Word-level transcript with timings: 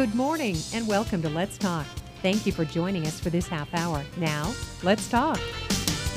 Good 0.00 0.14
morning 0.14 0.56
and 0.72 0.88
welcome 0.88 1.20
to 1.20 1.28
Let's 1.28 1.58
Talk. 1.58 1.84
Thank 2.22 2.46
you 2.46 2.52
for 2.52 2.64
joining 2.64 3.06
us 3.06 3.20
for 3.20 3.28
this 3.28 3.46
half 3.46 3.68
hour. 3.74 4.02
Now, 4.16 4.50
let's 4.82 5.10
talk. 5.10 5.38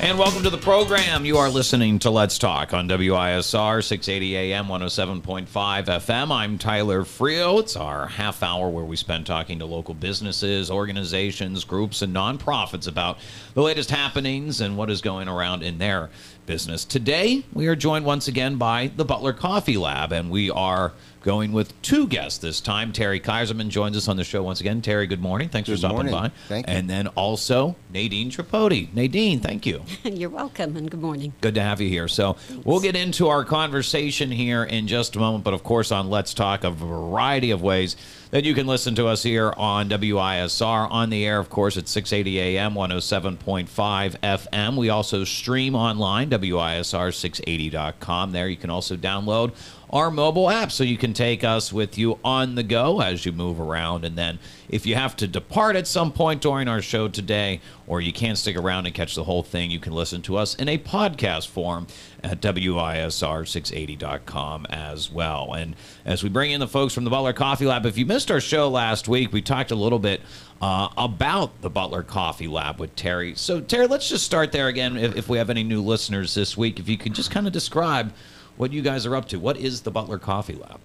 And 0.00 0.18
welcome 0.18 0.42
to 0.42 0.48
the 0.48 0.56
program. 0.56 1.26
You 1.26 1.36
are 1.36 1.50
listening 1.50 1.98
to 1.98 2.08
Let's 2.08 2.38
Talk 2.38 2.72
on 2.72 2.88
WISR 2.88 3.84
680 3.84 4.36
AM 4.36 4.68
107.5 4.68 5.46
FM. 5.46 6.32
I'm 6.32 6.56
Tyler 6.56 7.04
Frio. 7.04 7.58
It's 7.58 7.76
our 7.76 8.06
half 8.06 8.42
hour 8.42 8.70
where 8.70 8.86
we 8.86 8.96
spend 8.96 9.26
talking 9.26 9.58
to 9.58 9.66
local 9.66 9.92
businesses, 9.92 10.70
organizations, 10.70 11.64
groups, 11.64 12.00
and 12.00 12.14
nonprofits 12.14 12.88
about 12.88 13.18
the 13.52 13.62
latest 13.62 13.90
happenings 13.90 14.62
and 14.62 14.78
what 14.78 14.90
is 14.90 15.02
going 15.02 15.28
around 15.28 15.62
in 15.62 15.76
their 15.76 16.08
business. 16.46 16.84
Today, 16.84 17.44
we 17.52 17.66
are 17.66 17.76
joined 17.76 18.04
once 18.04 18.28
again 18.28 18.56
by 18.56 18.90
the 18.96 19.04
Butler 19.04 19.32
Coffee 19.32 19.76
Lab, 19.76 20.12
and 20.12 20.30
we 20.30 20.50
are 20.50 20.92
going 21.24 21.52
with 21.52 21.80
two 21.80 22.06
guests 22.06 22.38
this 22.38 22.60
time. 22.60 22.92
Terry 22.92 23.18
Kaiserman 23.18 23.68
joins 23.70 23.96
us 23.96 24.08
on 24.08 24.16
the 24.16 24.24
show 24.24 24.42
once 24.42 24.60
again. 24.60 24.82
Terry, 24.82 25.06
good 25.06 25.22
morning. 25.22 25.48
Thanks 25.48 25.68
good 25.68 25.74
for 25.74 25.78
stopping 25.78 25.96
morning. 25.96 26.12
by. 26.12 26.28
Thank 26.48 26.68
you. 26.68 26.74
And 26.74 26.88
then 26.88 27.06
also 27.08 27.76
Nadine 27.90 28.30
Tripodi. 28.30 28.92
Nadine, 28.92 29.40
thank 29.40 29.64
you. 29.64 29.82
You're 30.04 30.28
welcome 30.28 30.76
and 30.76 30.90
good 30.90 31.00
morning. 31.00 31.32
Good 31.40 31.54
to 31.54 31.62
have 31.62 31.80
you 31.80 31.88
here. 31.88 32.08
So 32.08 32.36
we'll 32.64 32.80
get 32.80 32.94
into 32.94 33.28
our 33.28 33.44
conversation 33.44 34.30
here 34.30 34.64
in 34.64 34.86
just 34.86 35.16
a 35.16 35.18
moment, 35.18 35.44
but 35.44 35.54
of 35.54 35.64
course 35.64 35.90
on 35.90 36.10
Let's 36.10 36.34
Talk, 36.34 36.62
a 36.62 36.70
variety 36.70 37.50
of 37.50 37.62
ways 37.62 37.96
that 38.34 38.44
you 38.44 38.52
can 38.52 38.66
listen 38.66 38.94
to 38.96 39.06
us 39.06 39.22
here 39.22 39.54
on 39.56 39.88
WISR 39.88 40.90
on 40.90 41.08
the 41.08 41.24
air, 41.24 41.38
of 41.38 41.48
course, 41.48 41.76
at 41.76 41.86
680 41.86 42.58
AM, 42.58 42.74
107.5 42.74 44.18
FM. 44.18 44.76
We 44.76 44.88
also 44.88 45.22
stream 45.22 45.76
online, 45.76 46.30
WISR680.com. 46.30 48.32
There 48.32 48.48
you 48.48 48.56
can 48.56 48.70
also 48.70 48.96
download 48.96 49.52
our 49.94 50.10
mobile 50.10 50.50
app 50.50 50.70
so 50.72 50.82
you 50.82 50.98
can 50.98 51.14
take 51.14 51.44
us 51.44 51.72
with 51.72 51.96
you 51.96 52.18
on 52.24 52.56
the 52.56 52.64
go 52.64 53.00
as 53.00 53.24
you 53.24 53.30
move 53.30 53.60
around. 53.60 54.04
And 54.04 54.18
then 54.18 54.40
if 54.68 54.86
you 54.86 54.96
have 54.96 55.14
to 55.16 55.28
depart 55.28 55.76
at 55.76 55.86
some 55.86 56.10
point 56.10 56.42
during 56.42 56.66
our 56.66 56.82
show 56.82 57.06
today, 57.06 57.60
or 57.86 58.00
you 58.00 58.12
can't 58.12 58.36
stick 58.36 58.56
around 58.56 58.86
and 58.86 58.94
catch 58.94 59.14
the 59.14 59.22
whole 59.22 59.44
thing, 59.44 59.70
you 59.70 59.78
can 59.78 59.92
listen 59.92 60.20
to 60.22 60.36
us 60.36 60.56
in 60.56 60.68
a 60.68 60.78
podcast 60.78 61.46
form 61.46 61.86
at 62.24 62.40
WISR680.com 62.40 64.66
as 64.66 65.12
well. 65.12 65.54
And 65.54 65.76
as 66.04 66.24
we 66.24 66.28
bring 66.28 66.50
in 66.50 66.58
the 66.58 66.66
folks 66.66 66.92
from 66.92 67.04
the 67.04 67.10
Butler 67.10 67.32
Coffee 67.32 67.66
Lab, 67.66 67.86
if 67.86 67.96
you 67.96 68.04
missed 68.04 68.32
our 68.32 68.40
show 68.40 68.68
last 68.68 69.06
week, 69.06 69.32
we 69.32 69.42
talked 69.42 69.70
a 69.70 69.76
little 69.76 70.00
bit 70.00 70.22
uh, 70.60 70.88
about 70.96 71.60
the 71.60 71.70
Butler 71.70 72.02
Coffee 72.02 72.48
Lab 72.48 72.80
with 72.80 72.96
Terry. 72.96 73.36
So, 73.36 73.60
Terry, 73.60 73.86
let's 73.86 74.08
just 74.08 74.24
start 74.24 74.50
there 74.50 74.66
again. 74.66 74.96
If, 74.96 75.14
if 75.14 75.28
we 75.28 75.38
have 75.38 75.50
any 75.50 75.62
new 75.62 75.82
listeners 75.82 76.34
this 76.34 76.56
week, 76.56 76.80
if 76.80 76.88
you 76.88 76.98
could 76.98 77.14
just 77.14 77.30
kind 77.30 77.46
of 77.46 77.52
describe 77.52 78.12
what 78.56 78.72
you 78.72 78.82
guys 78.82 79.06
are 79.06 79.16
up 79.16 79.28
to. 79.28 79.38
What 79.38 79.56
is 79.56 79.82
the 79.82 79.90
Butler 79.90 80.18
Coffee 80.18 80.54
Lab? 80.54 80.80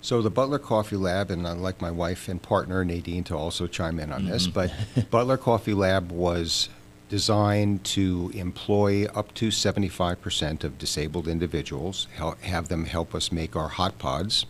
So 0.00 0.20
the 0.20 0.30
Butler 0.30 0.58
Coffee 0.58 0.96
Lab, 0.96 1.30
and 1.30 1.46
I'd 1.46 1.58
like 1.58 1.80
my 1.80 1.90
wife 1.90 2.28
and 2.28 2.42
partner 2.42 2.84
Nadine 2.84 3.22
to 3.24 3.36
also 3.36 3.68
chime 3.68 4.00
in 4.00 4.12
on 4.12 4.26
this, 4.26 4.48
mm-hmm. 4.48 4.70
but 4.94 5.10
Butler 5.10 5.36
Coffee 5.36 5.74
Lab 5.74 6.10
was 6.10 6.68
designed 7.08 7.84
to 7.84 8.32
employ 8.34 9.06
up 9.14 9.32
to 9.34 9.48
75% 9.48 10.64
of 10.64 10.78
disabled 10.78 11.28
individuals, 11.28 12.08
hel- 12.16 12.38
have 12.40 12.68
them 12.68 12.86
help 12.86 13.14
us 13.14 13.30
make 13.30 13.54
our 13.54 13.68
hot 13.68 13.98
pods, 13.98 14.46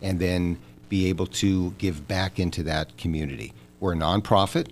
and 0.00 0.20
then 0.20 0.58
be 0.88 1.08
able 1.08 1.26
to 1.26 1.72
give 1.72 2.06
back 2.08 2.38
into 2.38 2.62
that 2.62 2.96
community. 2.96 3.52
We're 3.80 3.94
a 3.94 3.96
nonprofit, 3.96 4.68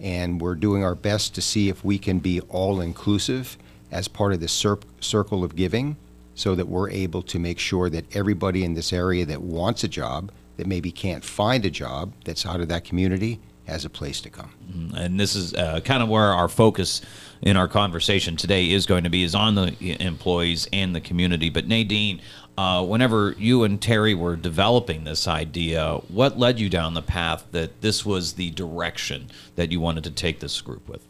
and 0.00 0.40
we're 0.40 0.54
doing 0.54 0.82
our 0.82 0.94
best 0.94 1.34
to 1.34 1.42
see 1.42 1.68
if 1.68 1.84
we 1.84 1.98
can 1.98 2.18
be 2.18 2.40
all 2.48 2.80
inclusive 2.80 3.58
as 3.92 4.08
part 4.08 4.32
of 4.32 4.40
the 4.40 4.48
cir- 4.48 4.78
circle 5.00 5.44
of 5.44 5.54
giving 5.54 5.96
so 6.38 6.54
that 6.54 6.68
we're 6.68 6.88
able 6.90 7.20
to 7.20 7.38
make 7.40 7.58
sure 7.58 7.90
that 7.90 8.14
everybody 8.14 8.62
in 8.62 8.74
this 8.74 8.92
area 8.92 9.26
that 9.26 9.42
wants 9.42 9.82
a 9.82 9.88
job, 9.88 10.30
that 10.56 10.68
maybe 10.68 10.92
can't 10.92 11.24
find 11.24 11.66
a 11.66 11.70
job 11.70 12.12
that's 12.24 12.46
out 12.46 12.60
of 12.60 12.68
that 12.68 12.84
community, 12.84 13.40
has 13.66 13.84
a 13.84 13.90
place 13.90 14.20
to 14.20 14.30
come. 14.30 14.52
and 14.96 15.18
this 15.18 15.34
is 15.34 15.52
uh, 15.54 15.80
kind 15.80 16.00
of 16.00 16.08
where 16.08 16.32
our 16.32 16.48
focus 16.48 17.02
in 17.42 17.56
our 17.56 17.66
conversation 17.66 18.36
today 18.36 18.70
is 18.70 18.86
going 18.86 19.02
to 19.02 19.10
be 19.10 19.24
is 19.24 19.34
on 19.34 19.56
the 19.56 19.74
employees 20.00 20.68
and 20.72 20.94
the 20.94 21.00
community. 21.00 21.50
But 21.50 21.66
nadine 21.66 22.20
uh, 22.56 22.84
whenever 22.84 23.34
you 23.38 23.64
and 23.64 23.80
terry 23.80 24.14
were 24.14 24.36
developing 24.36 25.04
this 25.04 25.28
idea 25.28 25.94
what 26.08 26.38
led 26.38 26.58
you 26.58 26.68
down 26.68 26.94
the 26.94 27.02
path 27.02 27.46
that 27.50 27.80
this 27.82 28.06
was 28.06 28.32
the 28.34 28.50
direction 28.50 29.28
that 29.56 29.70
you 29.70 29.80
wanted 29.80 30.04
to 30.04 30.10
take 30.10 30.40
this 30.40 30.60
group 30.60 30.88
with 30.88 31.04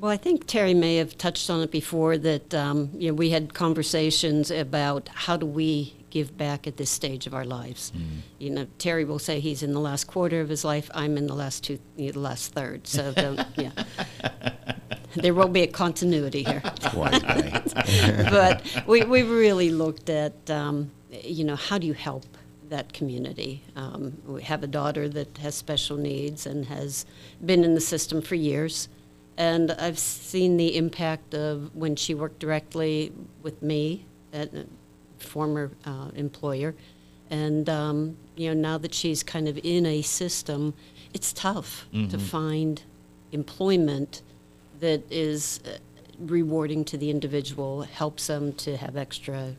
Well, 0.00 0.12
I 0.12 0.16
think 0.16 0.46
Terry 0.46 0.74
may 0.74 0.96
have 0.96 1.18
touched 1.18 1.50
on 1.50 1.60
it 1.60 1.72
before 1.72 2.16
that 2.18 2.54
um, 2.54 2.90
you 2.94 3.08
know 3.08 3.14
we 3.14 3.30
had 3.30 3.52
conversations 3.52 4.50
about 4.50 5.08
how 5.08 5.36
do 5.36 5.44
we 5.44 5.94
give 6.10 6.36
back 6.38 6.66
at 6.66 6.76
this 6.76 6.88
stage 6.88 7.26
of 7.26 7.34
our 7.34 7.44
lives. 7.44 7.92
You 8.38 8.50
know, 8.50 8.66
Terry 8.78 9.04
will 9.04 9.18
say 9.18 9.40
he's 9.40 9.62
in 9.62 9.72
the 9.72 9.80
last 9.80 10.06
quarter 10.06 10.40
of 10.40 10.48
his 10.48 10.64
life. 10.64 10.90
I'm 10.94 11.18
in 11.18 11.26
the 11.26 11.34
last 11.34 11.64
two, 11.64 11.78
you 11.96 12.06
know, 12.06 12.12
the 12.12 12.20
last 12.20 12.52
third. 12.52 12.86
So 12.86 13.12
don't, 13.12 13.44
yeah. 13.56 13.72
There 15.14 15.34
will 15.34 15.48
be 15.48 15.62
a 15.62 15.66
continuity 15.66 16.44
here. 16.44 16.62
But 18.30 18.62
we, 18.86 19.02
we 19.04 19.22
really 19.22 19.70
looked 19.70 20.08
at, 20.08 20.48
um, 20.50 20.90
you 21.10 21.44
know, 21.44 21.56
how 21.56 21.78
do 21.78 21.86
you 21.86 21.94
help 21.94 22.24
that 22.68 22.92
community? 22.92 23.62
Um, 23.76 24.16
we 24.26 24.42
have 24.42 24.62
a 24.62 24.66
daughter 24.66 25.08
that 25.08 25.38
has 25.38 25.54
special 25.54 25.96
needs 25.96 26.46
and 26.46 26.66
has 26.66 27.04
been 27.44 27.64
in 27.64 27.74
the 27.74 27.80
system 27.80 28.22
for 28.22 28.34
years. 28.34 28.88
And 29.38 29.70
I've 29.70 30.00
seen 30.00 30.56
the 30.56 30.76
impact 30.76 31.32
of 31.32 31.74
when 31.74 31.94
she 31.94 32.12
worked 32.12 32.40
directly 32.40 33.12
with 33.40 33.62
me 33.62 34.04
at 34.32 34.52
a 34.52 34.66
former 35.18 35.70
uh, 35.84 36.10
employer. 36.16 36.74
And, 37.30 37.68
um, 37.68 38.16
you 38.36 38.48
know, 38.52 38.60
now 38.60 38.78
that 38.78 38.92
she's 38.92 39.22
kind 39.22 39.46
of 39.46 39.56
in 39.62 39.86
a 39.86 40.02
system, 40.02 40.74
it's 41.14 41.32
tough 41.32 41.86
to 42.10 42.18
find 42.18 42.82
employment 43.30 44.22
that 44.80 45.02
is 45.10 45.60
uh, 45.64 45.78
rewarding 46.18 46.84
to 46.86 46.96
the 46.96 47.10
individual, 47.10 47.82
helps 47.82 48.26
them 48.26 48.52
to 48.54 48.76
have 48.76 48.96
extra 48.96 49.54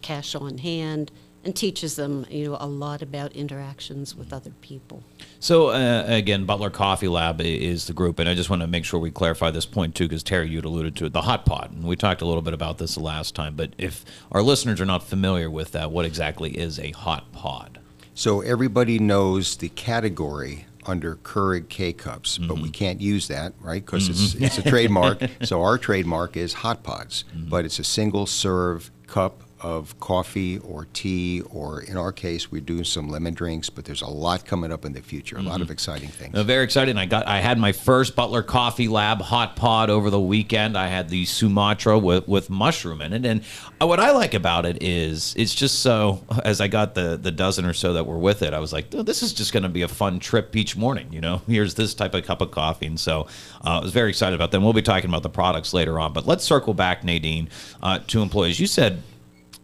cash 0.00 0.34
on 0.34 0.58
hand, 0.58 1.12
and 1.44 1.56
teaches 1.56 1.96
them, 1.96 2.24
you 2.30 2.44
know, 2.50 2.56
a 2.60 2.66
lot 2.66 3.02
about 3.02 3.32
interactions 3.32 4.14
with 4.14 4.32
other 4.32 4.52
people. 4.60 5.02
so 5.40 5.68
uh, 5.68 6.04
again 6.06 6.44
butler 6.44 6.70
coffee 6.70 7.08
lab 7.08 7.40
is 7.40 7.86
the 7.86 7.92
group 7.92 8.18
and 8.18 8.28
i 8.28 8.34
just 8.34 8.48
want 8.48 8.62
to 8.62 8.68
make 8.68 8.84
sure 8.84 9.00
we 9.00 9.10
clarify 9.10 9.50
this 9.50 9.66
point 9.66 9.94
too 9.94 10.04
because 10.04 10.22
terry 10.22 10.48
you'd 10.48 10.64
alluded 10.64 10.94
to 10.94 11.04
it 11.06 11.12
the 11.12 11.22
hot 11.22 11.44
pod 11.44 11.70
and 11.72 11.84
we 11.84 11.96
talked 11.96 12.22
a 12.22 12.24
little 12.24 12.42
bit 12.42 12.54
about 12.54 12.78
this 12.78 12.94
the 12.94 13.00
last 13.00 13.34
time 13.34 13.54
but 13.56 13.72
if 13.78 14.04
our 14.30 14.42
listeners 14.42 14.80
are 14.80 14.86
not 14.86 15.02
familiar 15.02 15.50
with 15.50 15.72
that 15.72 15.90
what 15.90 16.04
exactly 16.04 16.56
is 16.56 16.78
a 16.78 16.90
hot 16.92 17.30
pod 17.32 17.78
So 18.14 18.42
everybody 18.42 18.98
knows 18.98 19.56
the 19.56 19.70
category 19.70 20.66
under 20.84 21.16
Keurig 21.16 21.68
K 21.68 21.92
cups, 21.92 22.38
but 22.38 22.56
we 22.56 22.64
mm-hmm. 22.64 22.70
can't 22.72 23.00
use 23.00 23.28
that, 23.28 23.54
right? 23.60 23.84
Because 23.84 24.08
it's, 24.08 24.34
mm-hmm. 24.34 24.44
it's 24.44 24.58
a 24.58 24.62
trademark. 24.62 25.22
so 25.42 25.62
our 25.62 25.78
trademark 25.78 26.36
is 26.36 26.52
hot 26.52 26.82
pods, 26.82 27.24
mm-hmm. 27.34 27.48
but 27.48 27.64
it's 27.64 27.78
a 27.78 27.84
single 27.84 28.26
serve 28.26 28.90
cup 29.06 29.42
of 29.62 29.98
coffee 30.00 30.58
or 30.58 30.86
tea, 30.92 31.42
or 31.50 31.80
in 31.82 31.96
our 31.96 32.12
case, 32.12 32.50
we're 32.50 32.60
doing 32.60 32.84
some 32.84 33.08
lemon 33.08 33.34
drinks. 33.34 33.70
But 33.70 33.84
there's 33.84 34.02
a 34.02 34.08
lot 34.08 34.44
coming 34.44 34.72
up 34.72 34.84
in 34.84 34.92
the 34.92 35.00
future, 35.00 35.36
a 35.36 35.42
lot 35.42 35.60
of 35.60 35.70
exciting 35.70 36.08
things. 36.08 36.34
Uh, 36.34 36.42
very 36.42 36.64
exciting. 36.64 36.98
I 36.98 37.06
got 37.06 37.26
I 37.26 37.40
had 37.40 37.58
my 37.58 37.72
first 37.72 38.16
Butler 38.16 38.42
Coffee 38.42 38.88
Lab 38.88 39.20
hot 39.20 39.56
pod 39.56 39.90
over 39.90 40.10
the 40.10 40.20
weekend. 40.20 40.76
I 40.76 40.88
had 40.88 41.08
the 41.08 41.24
Sumatra 41.24 41.98
with, 41.98 42.26
with 42.28 42.50
mushroom 42.50 43.00
in 43.00 43.12
it, 43.12 43.24
and 43.24 43.42
uh, 43.80 43.86
what 43.86 44.00
I 44.00 44.10
like 44.10 44.34
about 44.34 44.66
it 44.66 44.82
is 44.82 45.34
it's 45.36 45.54
just 45.54 45.80
so. 45.80 46.24
As 46.44 46.60
I 46.60 46.68
got 46.68 46.94
the 46.94 47.16
the 47.16 47.30
dozen 47.30 47.64
or 47.64 47.72
so 47.72 47.92
that 47.94 48.06
were 48.06 48.18
with 48.18 48.42
it, 48.42 48.52
I 48.54 48.58
was 48.58 48.72
like, 48.72 48.86
oh, 48.94 49.02
this 49.02 49.22
is 49.22 49.32
just 49.32 49.52
going 49.52 49.62
to 49.62 49.68
be 49.68 49.82
a 49.82 49.88
fun 49.88 50.18
trip 50.18 50.54
each 50.56 50.76
morning. 50.76 51.12
You 51.12 51.20
know, 51.20 51.42
here's 51.46 51.74
this 51.74 51.94
type 51.94 52.14
of 52.14 52.24
cup 52.24 52.40
of 52.40 52.50
coffee, 52.50 52.86
and 52.86 52.98
so 52.98 53.28
uh, 53.64 53.78
I 53.78 53.80
was 53.80 53.92
very 53.92 54.10
excited 54.10 54.34
about 54.34 54.50
them. 54.50 54.62
We'll 54.64 54.72
be 54.72 54.82
talking 54.82 55.08
about 55.08 55.22
the 55.22 55.30
products 55.30 55.72
later 55.72 55.98
on, 56.00 56.12
but 56.12 56.26
let's 56.26 56.44
circle 56.44 56.74
back, 56.74 57.04
Nadine, 57.04 57.48
uh, 57.82 58.00
to 58.08 58.22
employees. 58.22 58.58
You 58.60 58.66
said 58.66 59.02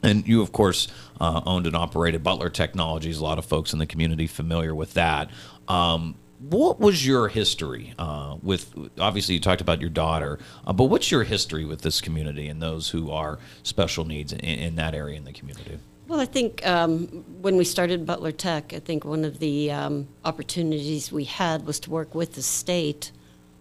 and 0.03 0.27
you, 0.27 0.43
of 0.43 0.53
course, 0.53 0.89
uh, 1.21 1.41
owned 1.45 1.67
and 1.67 1.77
operated 1.77 2.23
Butler 2.23 2.51
Technologies. 2.51 3.19
A 3.19 3.25
lot 3.25 3.39
of 3.39 3.45
folks 3.45 3.73
in 3.73 3.79
the 3.79 3.87
community 3.87 4.27
familiar 4.27 4.75
with 4.75 4.95
that. 4.95 5.31
Um, 5.67 6.15
what 6.39 6.79
was 6.79 7.05
your 7.05 7.29
history 7.29 7.95
uh, 7.99 8.37
with? 8.43 8.73
Obviously, 8.99 9.35
you 9.35 9.41
talked 9.41 9.61
about 9.61 9.81
your 9.81 9.91
daughter, 9.91 10.39
uh, 10.67 10.73
but 10.73 10.85
what's 10.85 11.11
your 11.11 11.25
history 11.25 11.65
with 11.65 11.83
this 11.83 12.01
community 12.01 12.47
and 12.47 12.63
those 12.63 12.91
who 12.91 13.11
are 13.11 13.39
special 13.65 14.05
needs 14.05 14.33
in, 14.33 14.41
in 14.41 14.77
that 14.77 14.95
area 14.95 15.17
in 15.17 15.25
the 15.25 15.33
community? 15.33 15.79
Well, 16.07 16.21
I 16.21 16.27
think 16.27 16.67
um, 16.67 17.07
when 17.43 17.57
we 17.57 17.65
started 17.65 18.07
Butler 18.07 18.33
Tech, 18.33 18.73
I 18.73 18.79
think 18.79 19.05
one 19.05 19.25
of 19.25 19.41
the 19.41 19.71
um, 19.73 20.09
opportunities 20.25 21.13
we 21.13 21.25
had 21.25 21.67
was 21.67 21.81
to 21.81 21.91
work 21.91 22.15
with 22.15 22.35
the 22.35 22.43
state 22.43 23.13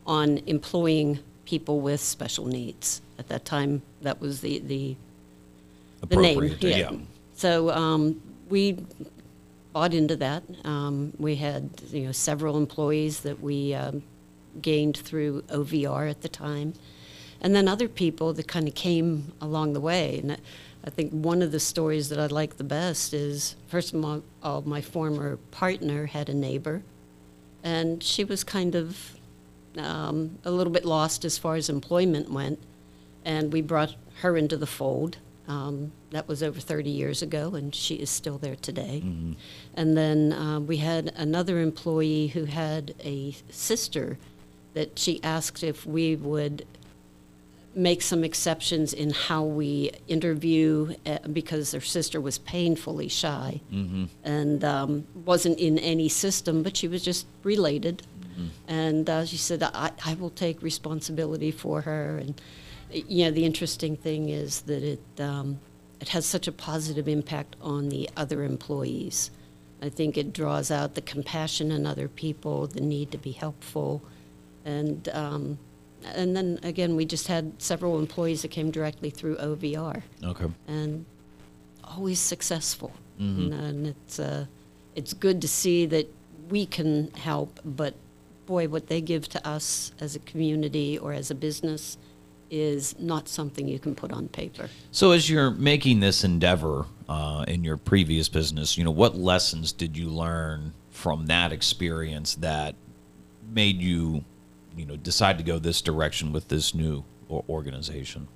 on 0.06 0.38
employing 0.45 1.19
people 1.45 1.81
with 1.81 2.00
special 2.00 2.45
needs. 2.45 3.01
At 3.19 3.27
that 3.27 3.44
time, 3.44 3.81
that 4.01 4.21
was 4.21 4.39
the, 4.41 4.59
the 4.59 4.95
the 6.01 6.15
name. 6.15 6.38
Appropriate, 6.38 6.77
yeah. 6.77 6.91
So 7.33 7.69
um, 7.69 8.21
we 8.49 8.77
bought 9.73 9.94
into 9.94 10.15
that. 10.15 10.44
Um, 10.63 11.13
we 11.19 11.35
had 11.35 11.69
you 11.89 12.05
know 12.05 12.11
several 12.11 12.57
employees 12.57 13.21
that 13.21 13.41
we 13.41 13.73
um, 13.73 14.03
gained 14.61 14.97
through 14.97 15.44
OVR 15.44 16.09
at 16.09 16.21
the 16.21 16.29
time, 16.29 16.73
and 17.41 17.55
then 17.55 17.67
other 17.67 17.88
people 17.88 18.33
that 18.33 18.47
kind 18.47 18.67
of 18.67 18.75
came 18.75 19.33
along 19.39 19.73
the 19.73 19.79
way. 19.79 20.19
And 20.19 20.38
I 20.83 20.89
think 20.89 21.11
one 21.11 21.41
of 21.41 21.51
the 21.51 21.59
stories 21.59 22.09
that 22.09 22.19
I 22.19 22.27
like 22.27 22.57
the 22.57 22.63
best 22.63 23.13
is 23.13 23.55
first 23.67 23.93
of 23.93 24.03
all, 24.03 24.23
all, 24.41 24.61
my 24.63 24.81
former 24.81 25.38
partner 25.51 26.07
had 26.07 26.29
a 26.29 26.33
neighbor, 26.33 26.81
and 27.63 28.01
she 28.01 28.23
was 28.23 28.43
kind 28.43 28.73
of 28.73 29.17
um, 29.77 30.39
a 30.43 30.51
little 30.51 30.73
bit 30.73 30.85
lost 30.85 31.23
as 31.25 31.38
far 31.38 31.55
as 31.55 31.69
employment 31.69 32.31
went, 32.31 32.59
and 33.25 33.53
we 33.53 33.61
brought 33.61 33.95
her 34.21 34.38
into 34.38 34.57
the 34.57 34.65
fold. 34.65 35.17
Um, 35.47 35.94
that 36.11 36.27
was 36.27 36.44
over 36.44 36.59
30 36.59 36.89
years 36.89 37.21
ago, 37.21 37.55
and 37.55 37.73
she 37.73 37.95
is 37.95 38.09
still 38.09 38.38
there 38.38 38.57
today. 38.57 39.01
And 39.75 39.95
then 39.97 40.33
uh, 40.33 40.59
we 40.59 40.77
had 40.77 41.13
another 41.15 41.59
employee 41.61 42.27
who 42.27 42.44
had 42.45 42.94
a 43.03 43.33
sister 43.49 44.17
that 44.73 44.99
she 44.99 45.23
asked 45.23 45.63
if 45.63 45.85
we 45.85 46.15
would 46.17 46.65
make 47.73 48.01
some 48.01 48.23
exceptions 48.23 48.91
in 48.91 49.11
how 49.11 49.44
we 49.44 49.91
interview 50.07 50.95
uh, 51.05 51.19
because 51.31 51.71
their 51.71 51.79
sister 51.81 52.19
was 52.19 52.39
painfully 52.39 53.07
shy 53.07 53.61
and 54.23 54.63
um, 54.65 55.05
wasn't 55.25 55.57
in 55.59 55.77
any 55.79 56.09
system, 56.09 56.61
but 56.63 56.75
she 56.75 56.88
was 56.89 57.03
just 57.03 57.25
related. 57.43 58.03
And 58.67 59.09
uh, 59.09 59.25
she 59.25 59.38
said, 59.38 59.63
I, 59.63 59.91
I 60.05 60.13
will 60.15 60.29
take 60.31 60.61
responsibility 60.61 61.51
for 61.51 61.81
her. 61.81 62.17
And, 62.17 62.41
you 62.92 63.25
know, 63.25 63.31
the 63.31 63.45
interesting 63.45 63.95
thing 63.95 64.30
is 64.30 64.62
that 64.62 64.84
it, 64.84 65.22
um, 65.22 65.60
it 66.00 66.10
has 66.10 66.25
such 66.25 66.48
a 66.48 66.51
positive 66.51 67.07
impact 67.07 67.56
on 67.62 67.89
the 67.89 68.10
other 68.16 68.44
employees. 68.44 69.31
I 69.81 69.89
think 69.89 70.18
it 70.18 70.34
draws 70.34 70.72
out 70.72 70.95
the 70.95 71.01
compassion 71.01 71.72
in 71.72 71.86
other 71.86 72.07
people, 72.07 72.68
the 72.68 72.81
need 72.81 73.12
to 73.12 73.18
be 73.18 73.31
helpful. 73.31 74.01
And, 74.66 75.07
um, 75.10 75.60
and 76.04 76.36
then 76.36 76.60
again, 76.63 76.95
we 76.95 77.06
just 77.06 77.28
had 77.28 77.62
several 77.62 78.00
employees 78.00 78.42
that 78.42 78.50
came 78.50 78.72
directly 78.72 79.10
through 79.10 79.36
OVR 79.38 80.01
Okay. 80.24 80.45
and 80.68 81.06
always 81.84 82.19
successful. 82.19 82.92
You 83.19 83.50
know, 83.50 83.57
and 83.57 83.88
it's 83.88 84.19
uh, 84.19 84.45
it's 84.95 85.13
good 85.16 85.42
to 85.42 85.48
see 85.48 85.88
that 85.88 86.07
we 86.50 86.68
can 86.68 87.10
help, 87.13 87.60
but 87.66 87.95
boy, 88.45 88.68
what 88.68 88.89
they 88.89 89.01
give 89.01 89.28
to 89.30 89.48
us 89.48 89.92
as 90.00 90.16
a 90.16 90.19
community 90.19 91.00
or 91.00 91.13
as 91.13 91.31
a 91.31 91.36
business 91.36 91.98
is 92.49 92.97
not 92.99 93.27
something 93.27 93.67
you 93.67 93.79
can 93.79 93.95
put 93.95 94.11
on 94.11 94.27
paper. 94.27 94.69
So, 94.91 95.11
as 95.11 95.29
you're 95.29 95.51
making 95.51 95.99
this 95.99 96.23
endeavor 96.23 96.85
uh, 97.09 97.45
in 97.47 97.63
your 97.63 97.77
previous 97.77 98.29
business, 98.29 98.77
you 98.77 98.83
know, 98.83 98.91
what 98.91 99.15
lessons 99.15 99.71
did 99.71 99.97
you 99.97 100.09
learn 100.09 100.73
from 100.91 101.27
that 101.27 101.51
experience 101.51 102.35
that 102.35 102.75
made 103.53 103.81
you, 103.81 104.23
you 104.75 104.85
know, 104.85 104.95
decide 104.95 105.38
to 105.38 105.44
go 105.44 105.59
this 105.59 105.81
direction 105.81 106.31
with 106.31 106.47
this 106.47 106.73
new 106.73 107.03
organization? 107.29 108.27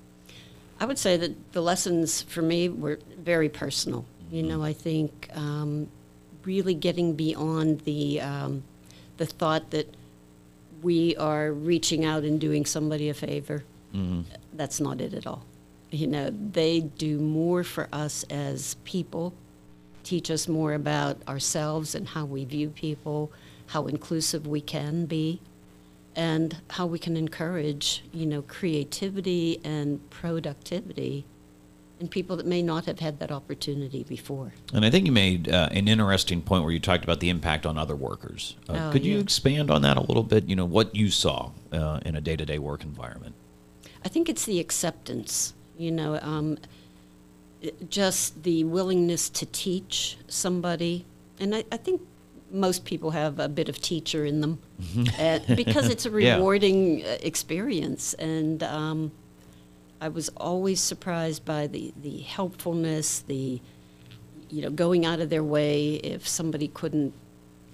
I 0.79 0.85
would 0.85 0.97
say 0.97 1.17
that 1.17 1.53
the 1.53 1.61
lessons 1.61 2.23
for 2.23 2.41
me 2.41 2.69
were 2.69 2.99
very 3.17 3.49
personal. 3.49 4.05
You 4.31 4.43
know, 4.43 4.63
I 4.63 4.73
think 4.73 5.29
um, 5.33 5.87
really 6.43 6.73
getting 6.73 7.13
beyond 7.13 7.81
the 7.81 8.21
um, 8.21 8.63
the 9.17 9.25
thought 9.25 9.69
that 9.71 9.93
we 10.81 11.15
are 11.17 11.51
reaching 11.51 12.05
out 12.05 12.23
and 12.23 12.39
doing 12.39 12.65
somebody 12.65 13.09
a 13.09 13.13
favor. 13.13 13.63
That's 14.53 14.79
not 14.79 15.01
it 15.01 15.13
at 15.13 15.27
all. 15.27 15.45
You 15.91 16.07
know, 16.07 16.29
they 16.29 16.79
do 16.81 17.19
more 17.19 17.63
for 17.63 17.88
us 17.91 18.23
as 18.29 18.75
people, 18.85 19.33
teach 20.03 20.31
us 20.31 20.47
more 20.47 20.73
about 20.73 21.17
ourselves 21.27 21.95
and 21.95 22.07
how 22.07 22.25
we 22.25 22.45
view 22.45 22.69
people, 22.69 23.31
how 23.67 23.88
inclusive 23.88 24.47
we 24.47 24.61
can 24.61 25.05
be 25.05 25.41
and 26.15 26.57
how 26.71 26.85
we 26.85 26.99
can 26.99 27.15
encourage, 27.15 28.03
you 28.11 28.25
know, 28.25 28.41
creativity 28.41 29.59
and 29.63 30.09
productivity 30.09 31.25
in 31.99 32.07
people 32.07 32.35
that 32.35 32.45
may 32.45 32.61
not 32.61 32.85
have 32.85 32.99
had 32.99 33.19
that 33.19 33.31
opportunity 33.31 34.03
before. 34.03 34.51
And 34.73 34.83
I 34.83 34.89
think 34.89 35.05
you 35.05 35.11
made 35.11 35.47
uh, 35.49 35.69
an 35.71 35.88
interesting 35.88 36.41
point 36.41 36.63
where 36.63 36.73
you 36.73 36.79
talked 36.79 37.03
about 37.03 37.19
the 37.19 37.29
impact 37.29 37.65
on 37.65 37.77
other 37.77 37.95
workers. 37.95 38.55
Uh, 38.67 38.73
Oh, 38.73 38.91
could 38.91 39.05
you 39.05 39.19
expand 39.19 39.69
on 39.69 39.83
that 39.83 39.97
a 39.97 40.01
little 40.01 40.23
bit? 40.23 40.49
You 40.49 40.55
know, 40.55 40.65
what 40.65 40.95
you 40.95 41.09
saw 41.09 41.51
uh, 41.71 41.99
in 42.05 42.15
a 42.15 42.21
day 42.21 42.35
to 42.35 42.45
day 42.45 42.57
work 42.59 42.83
environment? 42.83 43.35
I 44.03 44.09
think 44.09 44.30
it's 44.30 44.45
the 44.45 44.59
acceptance, 44.59 45.53
you 45.77 45.92
know, 45.92 46.19
um, 46.21 46.57
just 47.89 48.44
the 48.44 48.63
willingness 48.63 49.30
to 49.30 49.45
teach 49.45 50.18
somebody. 50.27 51.06
And 51.39 51.56
I, 51.56 51.63
I 51.71 51.77
think 51.77 52.01
most 52.51 52.86
people 52.86 53.12
have 53.12 53.39
a 53.39 53.48
bit 53.48 53.69
of 53.69 53.80
teacher 53.81 54.25
in 54.25 54.42
them 54.42 54.59
uh, 55.19 55.39
because 55.56 55.89
it's 55.89 56.06
a 56.06 56.12
rewarding 56.12 57.03
uh, 57.03 57.18
experience. 57.21 58.13
And 58.15 58.63
um, 58.63 59.12
I 60.01 60.09
was 60.09 60.30
always 60.30 60.81
surprised 60.81 61.45
by 61.45 61.68
the, 61.68 61.94
the 62.01 62.19
helpfulness, 62.19 63.19
the, 63.19 63.62
you 64.50 64.62
know, 64.62 64.69
going 64.69 65.06
out 65.06 65.19
of 65.19 65.30
their 65.30 65.44
way 65.44 65.95
if 65.95 66.27
somebody 66.27 66.68
couldn't 66.68 67.13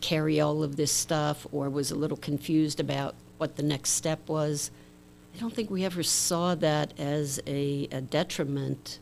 carry 0.02 0.40
all 0.40 0.62
of 0.62 0.76
this 0.76 0.92
stuff 0.92 1.48
or 1.52 1.70
was 1.70 1.90
a 1.90 1.96
little 1.96 2.18
confused 2.18 2.80
about 2.80 3.16
what 3.38 3.56
the 3.56 3.64
next 3.64 3.92
step 3.92 4.28
was. 4.30 4.72
I 5.38 5.40
don't 5.40 5.54
think 5.54 5.70
we 5.70 5.86
ever 5.86 6.02
saw 6.02 6.56
that 6.56 7.00
as 7.00 7.40
a, 7.46 7.88
a 7.92 8.02
detriment 8.02 8.98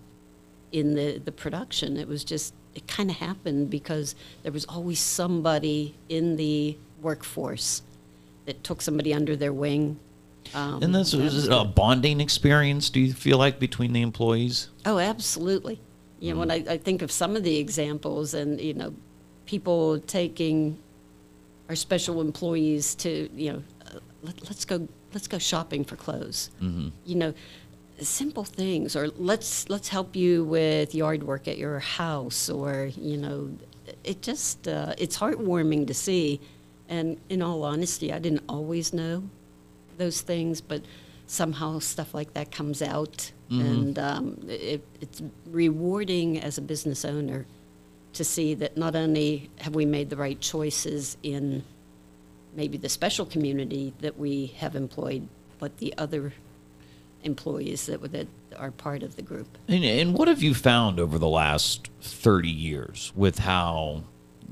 in 0.73 0.93
the, 0.93 1.17
the 1.19 1.31
production. 1.31 1.95
It 1.95 2.09
was 2.09 2.25
just, 2.25 2.53
it 2.73 2.85
kind 2.87 3.09
of 3.09 3.15
happened 3.15 3.69
because 3.69 4.15
there 4.43 4.51
was 4.51 4.65
always 4.65 4.99
somebody 4.99 5.95
in 6.09 6.35
the 6.35 6.77
workforce 7.01 7.83
that 8.47 8.65
took 8.65 8.81
somebody 8.81 9.13
under 9.13 9.37
their 9.37 9.53
wing. 9.53 9.97
Um, 10.53 10.83
And 10.83 10.93
this 10.93 11.13
was 11.13 11.47
a 11.47 11.63
bonding 11.63 12.19
experience, 12.19 12.89
do 12.89 12.99
you 12.99 13.13
feel 13.13 13.37
like, 13.37 13.57
between 13.57 13.93
the 13.93 14.01
employees? 14.01 14.67
Oh, 14.85 14.99
absolutely. 14.99 15.79
You 16.19 16.33
know, 16.33 16.39
when 16.41 16.51
I, 16.51 16.65
I 16.69 16.77
think 16.77 17.01
of 17.01 17.13
some 17.13 17.37
of 17.37 17.43
the 17.43 17.55
examples 17.55 18.33
and, 18.33 18.59
you 18.59 18.73
know, 18.73 18.93
people 19.45 19.99
taking 20.01 20.77
our 21.69 21.75
special 21.75 22.19
employees 22.19 22.93
to, 22.95 23.29
you 23.33 23.53
know, 23.53 23.63
uh, 23.87 23.99
let, 24.21 24.43
let's 24.43 24.65
go, 24.65 24.87
let's 25.15 25.27
go 25.27 25.39
shopping 25.39 25.83
for 25.83 25.95
clothes. 25.95 26.51
You 27.05 27.15
know, 27.15 27.33
simple 28.01 28.43
things, 28.43 28.95
or 28.95 29.07
let's, 29.17 29.69
let's 29.69 29.87
help 29.87 30.15
you 30.15 30.43
with 30.43 30.93
yard 30.93 31.23
work 31.23 31.47
at 31.47 31.57
your 31.57 31.79
house, 31.79 32.49
or, 32.49 32.91
you 32.95 33.17
know, 33.17 33.49
it 34.03 34.21
just, 34.21 34.67
uh, 34.67 34.93
it's 34.97 35.17
heartwarming 35.17 35.87
to 35.87 35.93
see. 35.93 36.41
And 36.89 37.17
in 37.29 37.41
all 37.41 37.63
honesty, 37.63 38.11
I 38.13 38.19
didn't 38.19 38.43
always 38.49 38.93
know 38.93 39.23
those 39.97 40.21
things, 40.21 40.61
but 40.61 40.83
somehow 41.27 41.79
stuff 41.79 42.13
like 42.13 42.33
that 42.33 42.51
comes 42.51 42.81
out, 42.81 43.31
and 43.49 43.97
um, 43.97 44.37
it, 44.47 44.85
it's 45.01 45.21
rewarding 45.47 46.39
as 46.39 46.57
a 46.57 46.61
business 46.61 47.05
owner 47.05 47.45
to 48.13 48.23
see 48.23 48.53
that 48.55 48.75
not 48.75 48.95
only 48.95 49.49
have 49.59 49.75
we 49.75 49.85
made 49.85 50.09
the 50.09 50.15
right 50.17 50.39
choices 50.41 51.17
in 51.23 51.63
maybe 52.55 52.77
the 52.77 52.89
special 52.89 53.25
community 53.25 53.93
that 53.99 54.17
we 54.17 54.47
have 54.57 54.75
employed, 54.75 55.27
but 55.59 55.77
the 55.77 55.93
other 55.97 56.33
employees 57.23 57.87
that, 57.87 58.01
that 58.11 58.27
are 58.57 58.71
part 58.71 59.03
of 59.03 59.15
the 59.15 59.21
group. 59.21 59.57
And, 59.67 59.83
and 59.83 60.17
what 60.17 60.27
have 60.27 60.41
you 60.41 60.53
found 60.53 60.99
over 60.99 61.17
the 61.17 61.27
last 61.27 61.89
30 62.01 62.49
years 62.49 63.11
with 63.15 63.39
how, 63.39 64.03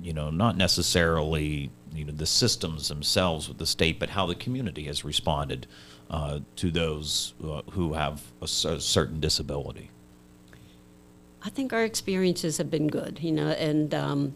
you 0.01 0.13
know, 0.13 0.29
not 0.29 0.57
necessarily, 0.57 1.72
you 1.93 2.05
know, 2.05 2.12
the 2.12 2.25
systems 2.25 2.89
themselves 2.89 3.48
with 3.48 3.57
the 3.57 3.65
state, 3.65 4.00
but 4.00 4.10
how 4.10 4.25
the 4.25 4.36
community 4.36 4.83
has 4.86 5.05
responded 5.05 5.67
uh, 6.10 6.39
to 6.57 6.72
those 6.72 7.33
uh, 7.43 7.62
who 7.72 7.93
have 7.93 8.22
a, 8.41 8.48
cer- 8.48 8.79
certain 8.79 9.19
disability? 9.19 9.89
I 11.43 11.50
think 11.50 11.74
our 11.74 11.83
experiences 11.83 12.57
have 12.57 12.72
been 12.72 12.88
good, 12.88 13.19
you 13.22 13.31
know, 13.31 13.50
and 13.50 13.93
um, 13.93 14.36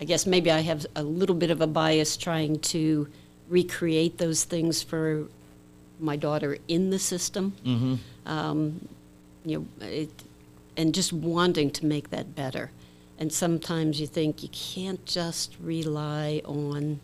I 0.00 0.04
guess 0.04 0.26
maybe 0.26 0.50
I 0.50 0.60
have 0.60 0.86
a 0.94 1.02
little 1.02 1.34
bit 1.34 1.50
of 1.50 1.60
a 1.60 1.66
bias 1.66 2.16
trying 2.16 2.58
to 2.60 3.08
recreate 3.48 4.18
those 4.18 4.44
things 4.44 4.82
for 4.82 5.26
my 5.98 6.16
daughter 6.16 6.58
in 6.68 6.90
the 6.90 6.98
system. 6.98 7.54
Mm-hmm. 7.64 7.94
Um, 8.26 8.88
you 9.44 9.58
know, 9.58 9.86
it, 9.86 10.10
and 10.76 10.94
just 10.94 11.12
wanting 11.12 11.70
to 11.70 11.86
make 11.86 12.10
that 12.10 12.34
better. 12.34 12.70
And 13.18 13.32
sometimes 13.32 14.00
you 14.00 14.06
think 14.06 14.42
you 14.42 14.50
can't 14.50 15.04
just 15.06 15.56
rely 15.60 16.42
on 16.44 17.00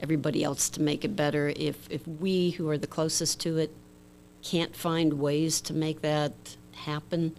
everybody 0.00 0.42
else 0.42 0.68
to 0.70 0.82
make 0.82 1.04
it 1.04 1.14
better. 1.14 1.52
If 1.54 1.88
if 1.90 2.06
we 2.06 2.50
who 2.50 2.68
are 2.68 2.78
the 2.78 2.86
closest 2.86 3.40
to 3.40 3.58
it 3.58 3.70
can't 4.42 4.74
find 4.74 5.14
ways 5.14 5.60
to 5.60 5.72
make 5.72 6.02
that 6.02 6.32
happen, 6.72 7.36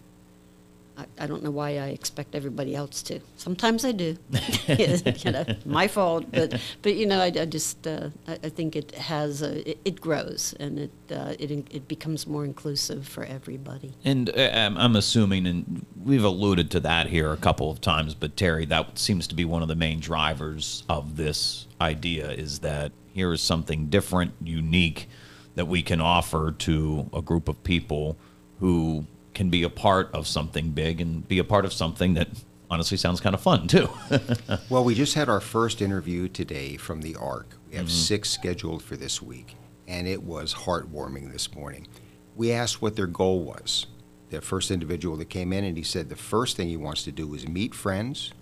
I, 0.98 1.06
I 1.20 1.26
don't 1.26 1.44
know 1.44 1.50
why 1.52 1.78
I 1.78 1.88
expect 1.88 2.34
everybody 2.34 2.74
else 2.74 3.02
to. 3.04 3.20
Sometimes 3.36 3.84
I 3.84 3.92
do. 3.92 4.16
you 4.68 5.30
know, 5.30 5.46
my 5.64 5.86
fault. 5.86 6.30
But 6.32 6.60
but 6.82 6.96
you 6.96 7.06
know, 7.06 7.20
I, 7.20 7.26
I 7.26 7.44
just 7.46 7.86
uh, 7.86 8.10
I, 8.26 8.32
I 8.32 8.48
think 8.48 8.74
it 8.74 8.94
has 8.96 9.42
a, 9.42 9.70
it, 9.70 9.78
it 9.84 10.00
grows 10.00 10.54
and 10.58 10.78
it 10.78 10.90
uh, 11.10 11.34
it 11.38 11.50
it 11.50 11.86
becomes 11.86 12.26
more 12.26 12.44
inclusive 12.44 13.06
for 13.06 13.24
everybody. 13.24 13.94
And 14.04 14.30
uh, 14.30 14.50
I'm 14.52 14.76
I'm 14.76 14.96
assuming, 14.96 15.46
and 15.46 15.86
we've 16.04 16.24
alluded 16.24 16.70
to 16.72 16.80
that 16.80 17.06
here 17.06 17.32
a 17.32 17.36
couple 17.36 17.70
of 17.70 17.80
times, 17.80 18.14
but 18.14 18.36
Terry, 18.36 18.66
that 18.66 18.98
seems 18.98 19.28
to 19.28 19.34
be 19.34 19.44
one 19.44 19.62
of 19.62 19.68
the 19.68 19.76
main 19.76 20.00
drivers 20.00 20.82
of 20.88 21.16
this 21.16 21.68
idea 21.80 22.30
is 22.30 22.58
that 22.60 22.90
here 23.12 23.32
is 23.32 23.40
something 23.40 23.86
different, 23.86 24.32
unique 24.42 25.08
that 25.54 25.66
we 25.66 25.82
can 25.82 26.00
offer 26.00 26.52
to 26.52 27.08
a 27.12 27.22
group 27.22 27.48
of 27.48 27.62
people 27.64 28.16
who 28.60 29.06
can 29.38 29.50
be 29.50 29.62
a 29.62 29.70
part 29.70 30.12
of 30.12 30.26
something 30.26 30.70
big 30.70 31.00
and 31.00 31.26
be 31.28 31.38
a 31.38 31.44
part 31.44 31.64
of 31.64 31.72
something 31.72 32.14
that 32.14 32.26
honestly 32.68 32.96
sounds 32.96 33.20
kind 33.20 33.36
of 33.36 33.40
fun 33.40 33.68
too. 33.68 33.88
Well, 34.68 34.82
we 34.82 34.96
just 34.96 35.14
had 35.14 35.28
our 35.28 35.40
first 35.40 35.80
interview 35.80 36.28
today 36.28 36.76
from 36.76 37.00
the 37.02 37.14
ARC. 37.14 37.46
We 37.70 37.76
have 37.76 37.86
mm-hmm. 37.86 37.94
six 37.94 38.30
scheduled 38.30 38.82
for 38.82 38.96
this 38.96 39.22
week, 39.22 39.54
and 39.86 40.08
it 40.08 40.24
was 40.24 40.52
heartwarming 40.52 41.32
this 41.32 41.54
morning. 41.54 41.86
We 42.34 42.50
asked 42.50 42.82
what 42.82 42.96
their 42.96 43.06
goal 43.06 43.44
was. 43.44 43.86
The 44.30 44.40
first 44.40 44.72
individual 44.72 45.16
that 45.18 45.30
came 45.30 45.52
in, 45.52 45.62
and 45.62 45.76
he 45.76 45.84
said 45.84 46.08
the 46.08 46.16
first 46.16 46.56
thing 46.56 46.68
he 46.68 46.76
wants 46.76 47.04
to 47.04 47.12
do 47.12 47.32
is 47.32 47.46
meet 47.46 47.76
friends, 47.76 48.32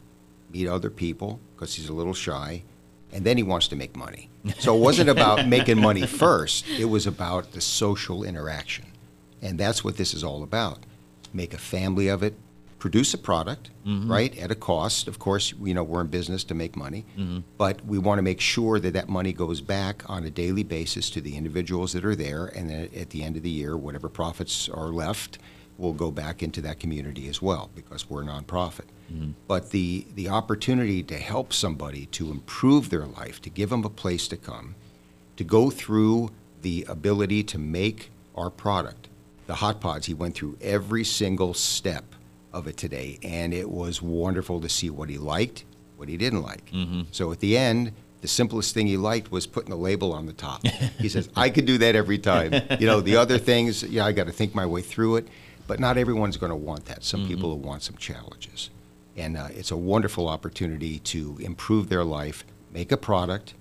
meet 0.51 0.67
other 0.67 0.91
people, 0.91 1.41
because 1.55 1.75
he's 1.75 1.91
a 1.91 1.95
little 1.95 2.15
shy, 2.15 2.63
and 3.13 3.23
then 3.23 3.37
he 3.37 3.43
wants 3.43 3.69
to 3.69 3.77
make 3.77 3.95
money. 3.95 4.31
So 4.59 4.75
it 4.75 4.81
wasn't 4.81 5.11
about 5.11 5.47
making 5.57 5.79
money 5.79 6.07
first, 6.07 6.67
it 6.71 6.87
was 6.87 7.07
about 7.07 7.53
the 7.53 7.61
social 7.61 8.25
interaction. 8.25 8.86
And 9.47 9.59
that's 9.59 9.85
what 9.85 9.97
this 9.97 10.13
is 10.13 10.25
all 10.25 10.43
about. 10.43 10.81
Make 11.33 11.55
a 11.55 11.59
family 11.59 12.09
of 12.09 12.23
it, 12.23 12.35
produce 12.79 13.15
a 13.15 13.19
product, 13.19 13.71
mm-hmm. 13.87 14.11
right, 14.11 14.37
at 14.39 14.51
a 14.51 14.55
cost. 14.55 15.07
Of 15.07 15.19
course, 15.19 15.55
you 15.63 15.73
know, 15.73 15.85
we're 15.85 16.01
in 16.01 16.09
business 16.09 16.43
to 16.45 16.55
make 16.55 16.77
money, 16.77 17.05
mm-hmm. 17.17 17.39
but 17.57 17.85
we 17.87 17.99
want 17.99 18.19
to 18.19 18.23
make 18.23 18.41
sure 18.41 18.81
that 18.81 18.93
that 18.95 19.09
money 19.09 19.33
goes 19.33 19.61
back 19.61 20.09
on 20.11 20.25
a 20.25 20.31
daily 20.31 20.65
basis 20.65 21.11
to 21.11 21.21
the 21.21 21.37
individuals 21.37 21.93
that 21.93 22.05
are 22.05 22.17
there, 22.17 22.47
and 22.47 22.69
then 22.69 22.89
at 22.97 23.11
the 23.11 23.23
end 23.23 23.37
of 23.37 23.43
the 23.43 23.51
year, 23.51 23.77
whatever 23.77 24.09
profits 24.09 24.69
are 24.69 24.89
left 24.89 25.39
will 25.79 25.93
go 25.93 26.11
back 26.11 26.43
into 26.43 26.61
that 26.63 26.81
community 26.81 27.29
as 27.29 27.41
well, 27.41 27.71
because 27.75 28.11
we're 28.11 28.23
a 28.23 28.27
nonprofit. 28.27 28.89
Mm-hmm. 29.13 29.33
But 29.47 29.71
the, 29.71 30.07
the 30.15 30.29
opportunity 30.29 31.03
to 31.05 31.19
help 31.19 31.53
somebody 31.53 32.07
to 32.07 32.31
improve 32.31 32.91
their 32.91 33.07
life, 33.07 33.41
to 33.43 33.51
give 33.51 33.71
them 33.71 33.85
a 33.85 33.91
place 33.91 34.27
to 34.29 34.37
come, 34.37 34.75
to 35.37 35.45
go 35.45 35.71
through 35.71 36.31
the 36.63 36.85
ability 36.89 37.45
to 37.45 37.59
make 37.59 38.11
our 38.35 38.51
product. 38.51 39.09
The 39.47 39.55
hot 39.55 39.81
pods, 39.81 40.07
he 40.07 40.15
went 40.15 40.35
through 40.35 40.59
every 40.61 41.05
single 41.05 41.55
step 41.55 42.05
of 42.53 42.67
it 42.67 42.77
today, 42.77 43.19
and 43.23 43.53
it 43.53 43.71
was 43.71 44.03
wonderful 44.03 44.61
to 44.61 44.69
see 44.69 44.91
what 44.91 45.09
he 45.09 45.19
liked, 45.19 45.65
what 45.97 46.09
he 46.09 46.17
didn't 46.17 46.43
like. 46.43 46.71
Mm-hmm. 46.71 47.03
So 47.13 47.31
at 47.33 47.41
the 47.41 47.57
end, 47.57 47.93
the 48.23 48.29
simplest 48.29 48.75
thing 48.75 48.87
he 48.87 48.97
liked 48.97 49.31
was 49.31 49.47
putting 49.47 49.73
a 49.73 49.77
label 49.77 50.13
on 50.13 50.27
the 50.27 50.33
top. 50.33 50.63
He 50.99 51.09
says, 51.09 51.29
"I 51.37 51.51
could 51.51 51.67
do 51.67 51.79
that 51.79 51.95
every 51.95 52.19
time." 52.19 52.53
You 52.81 52.87
know, 52.87 53.01
the 53.01 53.17
other 53.23 53.39
things, 53.39 53.83
yeah, 53.83 54.07
I 54.07 54.13
got 54.13 54.27
to 54.27 54.33
think 54.33 54.55
my 54.55 54.67
way 54.67 54.83
through 54.83 55.17
it, 55.17 55.29
but 55.67 55.79
not 55.79 55.99
everyone's 55.99 56.37
going 56.37 56.51
to 56.51 56.57
want 56.57 56.87
that. 56.87 57.05
Some 57.05 57.21
mm-hmm. 57.21 57.29
people 57.29 57.51
will 57.51 57.59
want 57.59 57.83
some 57.83 57.97
challenges, 57.97 58.71
and 59.17 59.37
uh, 59.37 59.49
it's 59.51 59.71
a 59.71 59.77
wonderful 59.77 60.29
opportunity 60.29 60.99
to 61.01 61.39
improve 61.41 61.89
their 61.89 62.05
life, 62.05 62.45
make 62.73 62.91
a 62.91 62.97
product, 62.97 63.55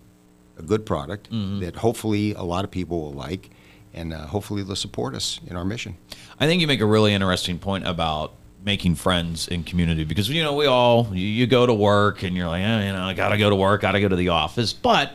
a 0.58 0.64
good 0.64 0.86
product 0.86 1.30
mm-hmm. 1.30 1.60
that 1.60 1.76
hopefully 1.76 2.34
a 2.34 2.44
lot 2.44 2.64
of 2.64 2.72
people 2.72 3.02
will 3.02 3.14
like, 3.14 3.52
and 3.96 4.14
uh, 4.14 4.28
hopefully 4.28 4.62
they'll 4.62 4.76
support 4.76 5.16
us 5.16 5.40
in 5.48 5.56
our 5.56 5.66
mission. 5.66 5.98
I 6.40 6.46
think 6.46 6.62
you 6.62 6.68
make 6.68 6.82
a 6.82 6.86
really 6.86 7.14
interesting 7.14 7.58
point 7.58 7.88
about 7.88 8.34
making 8.64 8.96
friends 8.96 9.48
in 9.48 9.64
community 9.64 10.04
because 10.04 10.28
you 10.30 10.44
know 10.44 10.54
we 10.54 10.66
all 10.66 11.08
you, 11.12 11.26
you 11.26 11.48
go 11.48 11.66
to 11.66 11.74
work 11.74 12.24
and 12.24 12.36
you're 12.36 12.48
like 12.48 12.64
eh, 12.64 12.88
you 12.88 12.94
know 12.94 13.04
I 13.04 13.14
gotta 13.14 13.38
go 13.38 13.50
to 13.50 13.56
work 13.56 13.82
gotta 13.82 14.02
go 14.02 14.08
to 14.08 14.16
the 14.16 14.30
office. 14.30 14.74
But 14.74 15.14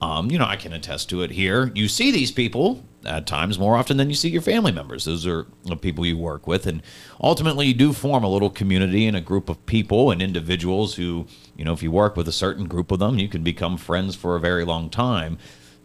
um, 0.00 0.30
you 0.30 0.38
know 0.38 0.46
I 0.46 0.56
can 0.56 0.72
attest 0.72 1.10
to 1.10 1.22
it 1.22 1.30
here. 1.30 1.70
You 1.74 1.88
see 1.88 2.10
these 2.10 2.32
people 2.32 2.82
at 3.04 3.26
times 3.26 3.58
more 3.58 3.76
often 3.76 3.96
than 3.96 4.08
you 4.08 4.14
see 4.14 4.28
your 4.28 4.42
family 4.42 4.72
members. 4.72 5.04
Those 5.04 5.26
are 5.26 5.46
the 5.64 5.76
people 5.76 6.06
you 6.06 6.16
work 6.16 6.46
with. 6.46 6.66
And 6.66 6.82
ultimately 7.20 7.66
you 7.66 7.74
do 7.74 7.92
form 7.92 8.22
a 8.22 8.28
little 8.28 8.50
community 8.50 9.06
and 9.06 9.16
a 9.16 9.20
group 9.20 9.48
of 9.48 9.64
people 9.66 10.10
and 10.10 10.22
individuals 10.22 10.94
who 10.94 11.26
you 11.56 11.64
know 11.64 11.72
if 11.72 11.82
you 11.82 11.90
work 11.90 12.16
with 12.16 12.28
a 12.28 12.32
certain 12.32 12.66
group 12.66 12.90
of 12.90 12.98
them 12.98 13.18
you 13.18 13.28
can 13.28 13.42
become 13.42 13.76
friends 13.76 14.14
for 14.14 14.36
a 14.36 14.40
very 14.40 14.64
long 14.64 14.88
time 14.88 15.38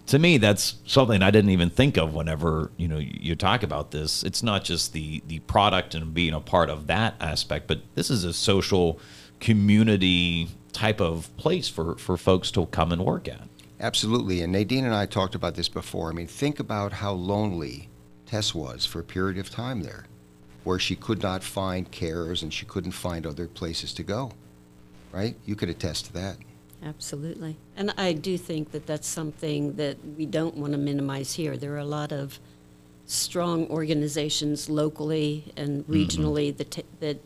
to 0.08 0.18
me 0.18 0.38
that's 0.38 0.76
something 0.86 1.22
i 1.22 1.30
didn't 1.30 1.52
even 1.52 1.70
think 1.70 1.98
of 1.98 2.14
whenever 2.14 2.72
you 2.78 2.88
know 2.88 2.98
you 2.98 3.36
talk 3.36 3.62
about 3.64 3.92
this 3.92 4.24
it's 4.24 4.42
not 4.42 4.64
just 4.64 4.94
the 4.94 5.22
the 5.28 5.40
product 5.40 5.94
and 5.94 6.14
being 6.14 6.34
a 6.34 6.40
part 6.40 6.70
of 6.70 6.88
that 6.88 7.16
aspect 7.20 7.68
but 7.68 7.82
this 7.96 8.10
is 8.10 8.24
a 8.24 8.34
social 8.34 9.00
community 9.40 10.48
type 10.74 11.00
of 11.00 11.36
place 11.38 11.70
for 11.70 11.96
for 11.98 12.18
folks 12.18 12.50
to 12.52 12.66
come 12.68 12.92
and 12.92 13.06
work 13.06 13.28
at 13.28 13.48
Absolutely. 13.80 14.42
And 14.42 14.52
Nadine 14.52 14.86
and 14.86 14.96
I 14.96 15.06
talked 15.06 15.36
about 15.36 15.56
this 15.56 15.70
before. 15.70 16.10
I 16.10 16.14
mean, 16.14 16.28
think 16.28 16.60
about 16.60 16.94
how 16.94 17.12
lonely 17.12 17.90
Tess 18.26 18.56
was 18.56 18.86
for 18.86 19.00
a 19.00 19.04
period 19.04 19.38
of 19.38 19.50
time 19.50 19.82
there, 19.82 20.06
where 20.64 20.80
she 20.80 20.96
could 20.96 21.22
not 21.22 21.44
find 21.44 21.92
carers 21.92 22.42
and 22.42 22.54
she 22.54 22.66
couldn't 22.66 22.92
find 22.92 23.26
other 23.26 23.48
places 23.48 23.94
to 23.94 24.04
go. 24.04 24.32
Right? 25.12 25.36
You 25.46 25.56
could 25.56 25.70
attest 25.70 26.06
to 26.08 26.14
that. 26.14 26.38
Absolutely. 26.84 27.58
And 27.76 27.94
I 27.98 28.14
do 28.14 28.38
think 28.38 28.72
that 28.72 28.86
that's 28.86 29.08
something 29.08 29.76
that 29.76 29.98
we 30.18 30.26
don't 30.26 30.56
want 30.56 30.74
to 30.74 30.78
minimize 30.78 31.34
here. 31.34 31.58
There 31.58 31.74
are 31.74 31.80
a 31.80 31.86
lot 31.86 32.12
of 32.12 32.40
strong 33.06 33.68
organizations 33.68 34.70
locally 34.70 35.52
and 35.56 35.88
regionally 35.88 36.56
that, 36.56 36.72
ta- 36.72 36.82
that 37.00 37.20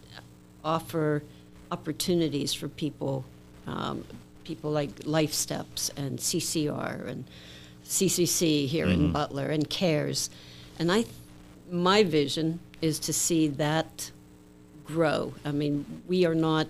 offer 0.63 1.24
opportunities 1.72 2.53
for 2.53 2.67
people, 2.70 3.25
um, 3.67 4.05
people 4.43 4.72
like 4.72 4.89
Life 5.05 5.34
Steps 5.34 5.89
and 5.98 6.20
CCR 6.20 7.08
and 7.08 7.25
CCC 7.84 8.67
here 8.67 8.88
in 8.88 9.12
Butler 9.12 9.48
and 9.48 9.70
CARES. 9.70 10.29
And 10.79 10.91
I, 10.91 11.05
my 11.70 12.03
vision 12.03 12.60
is 12.81 13.00
to 13.00 13.13
see 13.13 13.48
that 13.48 14.12
grow. 14.86 15.34
I 15.43 15.51
mean, 15.51 15.86
we 16.08 16.25
are 16.25 16.36
not 16.36 16.67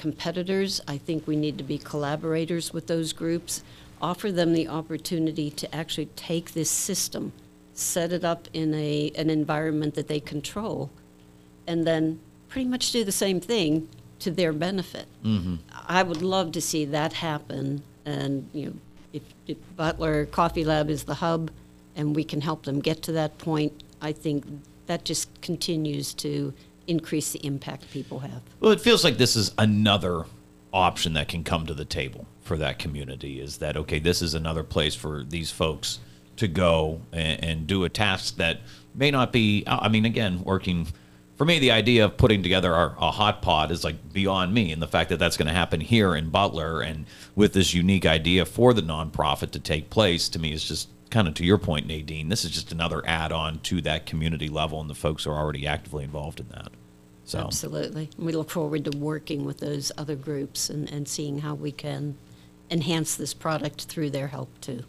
competitors. 0.00 0.80
I 0.88 0.96
think 0.96 1.26
we 1.26 1.36
need 1.36 1.58
to 1.58 1.64
be 1.64 1.78
collaborators 1.78 2.72
with 2.72 2.86
those 2.86 3.12
groups, 3.12 3.62
offer 4.00 4.32
them 4.32 4.54
the 4.54 4.66
opportunity 4.66 5.50
to 5.50 5.74
actually 5.74 6.06
take 6.16 6.52
this 6.52 6.70
system, 6.70 7.32
set 7.74 8.10
it 8.12 8.24
up 8.24 8.48
in 8.52 8.74
a, 8.74 9.12
an 9.14 9.28
environment 9.28 9.94
that 9.94 10.08
they 10.08 10.18
control, 10.18 10.90
and 11.66 11.86
then 11.86 12.18
pretty 12.48 12.68
much 12.68 12.90
do 12.90 13.04
the 13.04 13.12
same 13.12 13.40
thing 13.40 13.88
to 14.20 14.30
their 14.30 14.52
benefit. 14.52 15.06
Mm-hmm. 15.24 15.56
I 15.86 16.02
would 16.02 16.22
love 16.22 16.52
to 16.52 16.60
see 16.60 16.84
that 16.86 17.12
happen. 17.12 17.82
And, 18.06 18.48
you 18.52 18.66
know, 18.66 18.74
if, 19.12 19.22
if 19.46 19.58
Butler 19.76 20.26
Coffee 20.26 20.64
Lab 20.64 20.88
is 20.90 21.04
the 21.04 21.14
hub 21.14 21.50
and 21.94 22.16
we 22.16 22.24
can 22.24 22.40
help 22.40 22.64
them 22.64 22.80
get 22.80 23.02
to 23.02 23.12
that 23.12 23.38
point, 23.38 23.72
I 24.00 24.12
think 24.12 24.44
that 24.86 25.04
just 25.04 25.28
continues 25.42 26.14
to 26.14 26.52
increase 26.90 27.32
the 27.32 27.38
impact 27.46 27.90
people 27.90 28.18
have. 28.18 28.42
Well, 28.58 28.72
it 28.72 28.80
feels 28.80 29.04
like 29.04 29.16
this 29.16 29.36
is 29.36 29.52
another 29.56 30.24
option 30.72 31.12
that 31.14 31.28
can 31.28 31.44
come 31.44 31.66
to 31.66 31.74
the 31.74 31.84
table 31.84 32.26
for 32.42 32.56
that 32.56 32.78
community. 32.78 33.40
Is 33.40 33.58
that 33.58 33.76
okay? 33.76 34.00
This 34.00 34.20
is 34.20 34.34
another 34.34 34.64
place 34.64 34.94
for 34.94 35.24
these 35.24 35.50
folks 35.50 36.00
to 36.36 36.48
go 36.48 37.00
and, 37.12 37.44
and 37.44 37.66
do 37.66 37.84
a 37.84 37.88
task 37.88 38.36
that 38.36 38.60
may 38.94 39.10
not 39.10 39.32
be. 39.32 39.64
I 39.66 39.88
mean, 39.88 40.04
again, 40.04 40.42
working. 40.42 40.88
For 41.36 41.46
me, 41.46 41.58
the 41.58 41.70
idea 41.70 42.04
of 42.04 42.18
putting 42.18 42.42
together 42.42 42.74
our, 42.74 42.94
a 42.98 43.10
hot 43.10 43.40
pod 43.40 43.70
is 43.70 43.82
like 43.82 44.12
beyond 44.12 44.52
me, 44.52 44.72
and 44.72 44.82
the 44.82 44.88
fact 44.88 45.08
that 45.08 45.18
that's 45.18 45.38
going 45.38 45.48
to 45.48 45.54
happen 45.54 45.80
here 45.80 46.14
in 46.14 46.28
Butler 46.28 46.82
and 46.82 47.06
with 47.34 47.54
this 47.54 47.72
unique 47.72 48.04
idea 48.04 48.44
for 48.44 48.74
the 48.74 48.82
nonprofit 48.82 49.52
to 49.52 49.58
take 49.58 49.88
place, 49.88 50.28
to 50.30 50.38
me 50.38 50.52
is 50.52 50.62
just 50.64 50.88
kind 51.10 51.26
of 51.26 51.34
to 51.34 51.44
your 51.44 51.58
point, 51.58 51.86
Nadine. 51.86 52.28
This 52.28 52.44
is 52.44 52.50
just 52.50 52.72
another 52.72 53.02
add-on 53.06 53.60
to 53.60 53.80
that 53.82 54.06
community 54.06 54.48
level, 54.48 54.80
and 54.80 54.90
the 54.90 54.94
folks 54.94 55.26
are 55.26 55.34
already 55.34 55.66
actively 55.66 56.04
involved 56.04 56.40
in 56.40 56.48
that. 56.50 56.72
So. 57.30 57.38
Absolutely. 57.38 58.10
We 58.18 58.32
look 58.32 58.50
forward 58.50 58.84
to 58.86 58.98
working 58.98 59.44
with 59.44 59.58
those 59.58 59.92
other 59.96 60.16
groups 60.16 60.68
and, 60.68 60.90
and 60.90 61.06
seeing 61.06 61.38
how 61.38 61.54
we 61.54 61.70
can 61.70 62.16
enhance 62.72 63.14
this 63.14 63.34
product 63.34 63.84
through 63.84 64.10
their 64.10 64.26
help 64.26 64.48
too. 64.60 64.82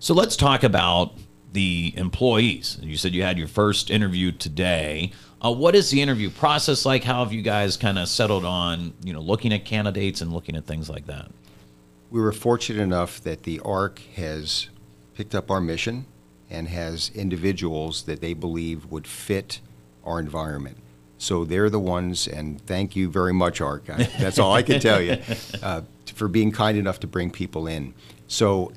So 0.00 0.12
let's 0.12 0.34
talk 0.34 0.64
about 0.64 1.12
the 1.52 1.94
employees. 1.96 2.80
You 2.82 2.96
said 2.96 3.14
you 3.14 3.22
had 3.22 3.38
your 3.38 3.46
first 3.46 3.88
interview 3.88 4.32
today. 4.32 5.12
Uh, 5.40 5.52
what 5.52 5.76
is 5.76 5.90
the 5.90 6.02
interview 6.02 6.28
process 6.28 6.84
like? 6.84 7.04
How 7.04 7.22
have 7.22 7.32
you 7.32 7.40
guys 7.40 7.76
kind 7.76 8.00
of 8.00 8.08
settled 8.08 8.44
on, 8.44 8.92
you 9.04 9.12
know, 9.12 9.20
looking 9.20 9.52
at 9.52 9.64
candidates 9.64 10.20
and 10.20 10.32
looking 10.32 10.56
at 10.56 10.66
things 10.66 10.90
like 10.90 11.06
that? 11.06 11.30
We 12.10 12.20
were 12.20 12.32
fortunate 12.32 12.82
enough 12.82 13.20
that 13.20 13.44
the 13.44 13.60
ARC 13.60 14.00
has 14.16 14.70
picked 15.14 15.36
up 15.36 15.52
our 15.52 15.60
mission 15.60 16.06
and 16.50 16.66
has 16.66 17.12
individuals 17.14 18.02
that 18.06 18.20
they 18.20 18.34
believe 18.34 18.86
would 18.86 19.06
fit 19.06 19.60
our 20.02 20.18
environment. 20.18 20.78
So 21.18 21.44
they're 21.44 21.70
the 21.70 21.80
ones, 21.80 22.28
and 22.28 22.60
thank 22.66 22.94
you 22.94 23.10
very 23.10 23.32
much, 23.32 23.60
ARC. 23.60 23.88
I, 23.88 24.04
that's 24.18 24.38
all 24.38 24.52
I 24.52 24.62
can 24.62 24.80
tell 24.80 25.00
you 25.00 25.18
uh, 25.62 25.82
for 26.14 26.28
being 26.28 26.52
kind 26.52 26.76
enough 26.76 27.00
to 27.00 27.06
bring 27.06 27.30
people 27.30 27.66
in. 27.66 27.94
So 28.28 28.72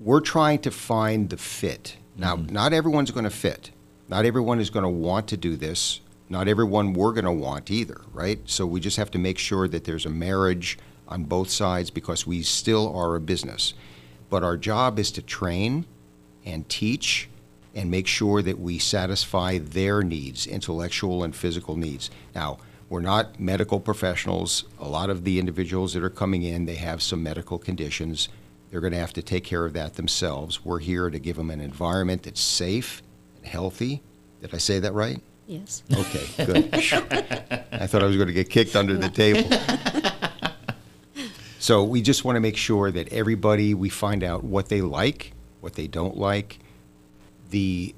we're 0.00 0.20
trying 0.20 0.60
to 0.60 0.70
find 0.70 1.30
the 1.30 1.36
fit. 1.36 1.96
Now, 2.16 2.36
not 2.36 2.72
everyone's 2.72 3.10
going 3.10 3.24
to 3.24 3.30
fit. 3.30 3.70
Not 4.08 4.24
everyone 4.24 4.60
is 4.60 4.70
going 4.70 4.84
to 4.84 4.88
want 4.88 5.28
to 5.28 5.36
do 5.36 5.56
this. 5.56 6.00
Not 6.28 6.48
everyone 6.48 6.92
we're 6.92 7.12
going 7.12 7.24
to 7.24 7.32
want 7.32 7.70
either, 7.70 8.02
right? 8.12 8.38
So 8.44 8.66
we 8.66 8.80
just 8.80 8.96
have 8.96 9.10
to 9.12 9.18
make 9.18 9.38
sure 9.38 9.66
that 9.68 9.84
there's 9.84 10.06
a 10.06 10.10
marriage 10.10 10.78
on 11.08 11.24
both 11.24 11.50
sides 11.50 11.90
because 11.90 12.26
we 12.26 12.42
still 12.42 12.94
are 12.96 13.14
a 13.14 13.20
business. 13.20 13.74
But 14.30 14.42
our 14.42 14.56
job 14.56 14.98
is 14.98 15.10
to 15.12 15.22
train 15.22 15.86
and 16.44 16.68
teach 16.68 17.28
and 17.74 17.90
make 17.90 18.06
sure 18.06 18.42
that 18.42 18.58
we 18.58 18.78
satisfy 18.78 19.58
their 19.58 20.02
needs, 20.02 20.46
intellectual 20.46 21.24
and 21.24 21.34
physical 21.34 21.76
needs. 21.76 22.10
Now, 22.34 22.58
we're 22.88 23.00
not 23.00 23.40
medical 23.40 23.80
professionals. 23.80 24.64
A 24.78 24.88
lot 24.88 25.10
of 25.10 25.24
the 25.24 25.38
individuals 25.38 25.94
that 25.94 26.04
are 26.04 26.10
coming 26.10 26.42
in, 26.42 26.66
they 26.66 26.76
have 26.76 27.02
some 27.02 27.22
medical 27.22 27.58
conditions. 27.58 28.28
They're 28.70 28.80
going 28.80 28.92
to 28.92 28.98
have 28.98 29.12
to 29.14 29.22
take 29.22 29.44
care 29.44 29.64
of 29.64 29.72
that 29.72 29.94
themselves. 29.94 30.64
We're 30.64 30.78
here 30.78 31.10
to 31.10 31.18
give 31.18 31.36
them 31.36 31.50
an 31.50 31.60
environment 31.60 32.22
that's 32.24 32.40
safe 32.40 33.02
and 33.36 33.46
healthy. 33.46 34.02
Did 34.40 34.54
I 34.54 34.58
say 34.58 34.78
that 34.80 34.92
right? 34.92 35.20
Yes. 35.46 35.82
Okay, 35.92 36.44
good. 36.44 36.68
I 37.72 37.86
thought 37.86 38.02
I 38.02 38.06
was 38.06 38.16
going 38.16 38.28
to 38.28 38.34
get 38.34 38.48
kicked 38.50 38.76
under 38.76 38.96
the 38.96 39.08
table. 39.08 39.50
So 41.64 41.82
we 41.82 42.02
just 42.02 42.26
want 42.26 42.36
to 42.36 42.40
make 42.40 42.58
sure 42.58 42.90
that 42.90 43.10
everybody, 43.10 43.72
we 43.72 43.88
find 43.88 44.22
out 44.22 44.44
what 44.44 44.68
they 44.68 44.82
like, 44.82 45.32
what 45.62 45.76
they 45.76 45.86
don't 45.86 46.14
like, 46.14 46.58
the 47.54 47.94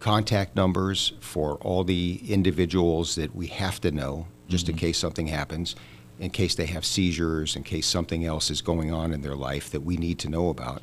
contact 0.00 0.56
numbers 0.56 1.12
for 1.20 1.56
all 1.56 1.84
the 1.84 2.22
individuals 2.26 3.16
that 3.16 3.36
we 3.36 3.46
have 3.46 3.78
to 3.82 3.90
know, 3.90 4.26
just 4.48 4.66
in 4.70 4.76
case 4.76 4.96
something 4.96 5.26
happens, 5.26 5.76
in 6.18 6.30
case 6.30 6.54
they 6.54 6.64
have 6.64 6.82
seizures, 6.82 7.54
in 7.54 7.62
case 7.62 7.86
something 7.86 8.24
else 8.24 8.50
is 8.50 8.62
going 8.62 8.90
on 8.90 9.12
in 9.12 9.20
their 9.20 9.36
life 9.36 9.68
that 9.70 9.82
we 9.82 9.98
need 9.98 10.18
to 10.18 10.30
know 10.30 10.48
about. 10.48 10.82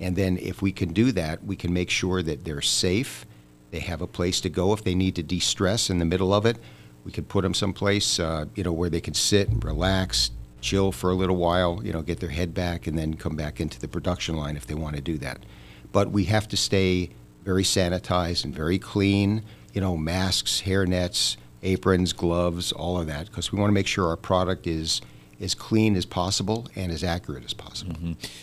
And 0.00 0.16
then 0.16 0.38
if 0.38 0.62
we 0.62 0.72
can 0.72 0.94
do 0.94 1.12
that, 1.12 1.44
we 1.44 1.56
can 1.56 1.74
make 1.74 1.90
sure 1.90 2.22
that 2.22 2.46
they're 2.46 2.62
safe, 2.62 3.26
they 3.70 3.80
have 3.80 4.00
a 4.00 4.06
place 4.06 4.40
to 4.40 4.48
go 4.48 4.72
if 4.72 4.82
they 4.82 4.94
need 4.94 5.14
to 5.16 5.22
de-stress 5.22 5.90
in 5.90 5.98
the 5.98 6.06
middle 6.06 6.32
of 6.32 6.46
it. 6.46 6.56
We 7.04 7.12
can 7.12 7.24
put 7.24 7.42
them 7.42 7.52
someplace, 7.52 8.18
uh, 8.18 8.46
you 8.54 8.64
know, 8.64 8.72
where 8.72 8.88
they 8.88 9.02
can 9.02 9.12
sit 9.12 9.50
and 9.50 9.62
relax, 9.62 10.30
chill 10.62 10.90
for 10.90 11.10
a 11.10 11.14
little 11.14 11.36
while, 11.36 11.82
you 11.84 11.92
know, 11.92 12.00
get 12.00 12.18
their 12.18 12.30
head 12.30 12.54
back, 12.54 12.86
and 12.86 12.96
then 12.96 13.12
come 13.12 13.36
back 13.36 13.60
into 13.60 13.78
the 13.78 13.88
production 13.88 14.36
line 14.38 14.56
if 14.56 14.66
they 14.66 14.74
want 14.74 14.96
to 14.96 15.02
do 15.02 15.18
that. 15.18 15.44
But 15.92 16.10
we 16.10 16.24
have 16.24 16.48
to 16.48 16.56
stay 16.56 17.10
very 17.46 17.62
sanitized 17.62 18.44
and 18.44 18.54
very 18.54 18.78
clean, 18.78 19.42
you 19.72 19.80
know, 19.80 19.96
masks, 19.96 20.60
hair 20.60 20.84
nets, 20.84 21.38
aprons, 21.62 22.12
gloves, 22.12 22.72
all 22.72 22.98
of 23.00 23.06
that, 23.06 23.26
because 23.26 23.52
we 23.52 23.58
want 23.58 23.70
to 23.70 23.72
make 23.74 23.86
sure 23.86 24.08
our 24.08 24.16
product 24.16 24.66
is 24.66 25.00
as 25.40 25.54
clean 25.54 25.96
as 25.96 26.04
possible 26.04 26.66
and 26.74 26.90
as 26.90 27.04
accurate 27.04 27.44
as 27.44 27.54
possible. 27.54 27.94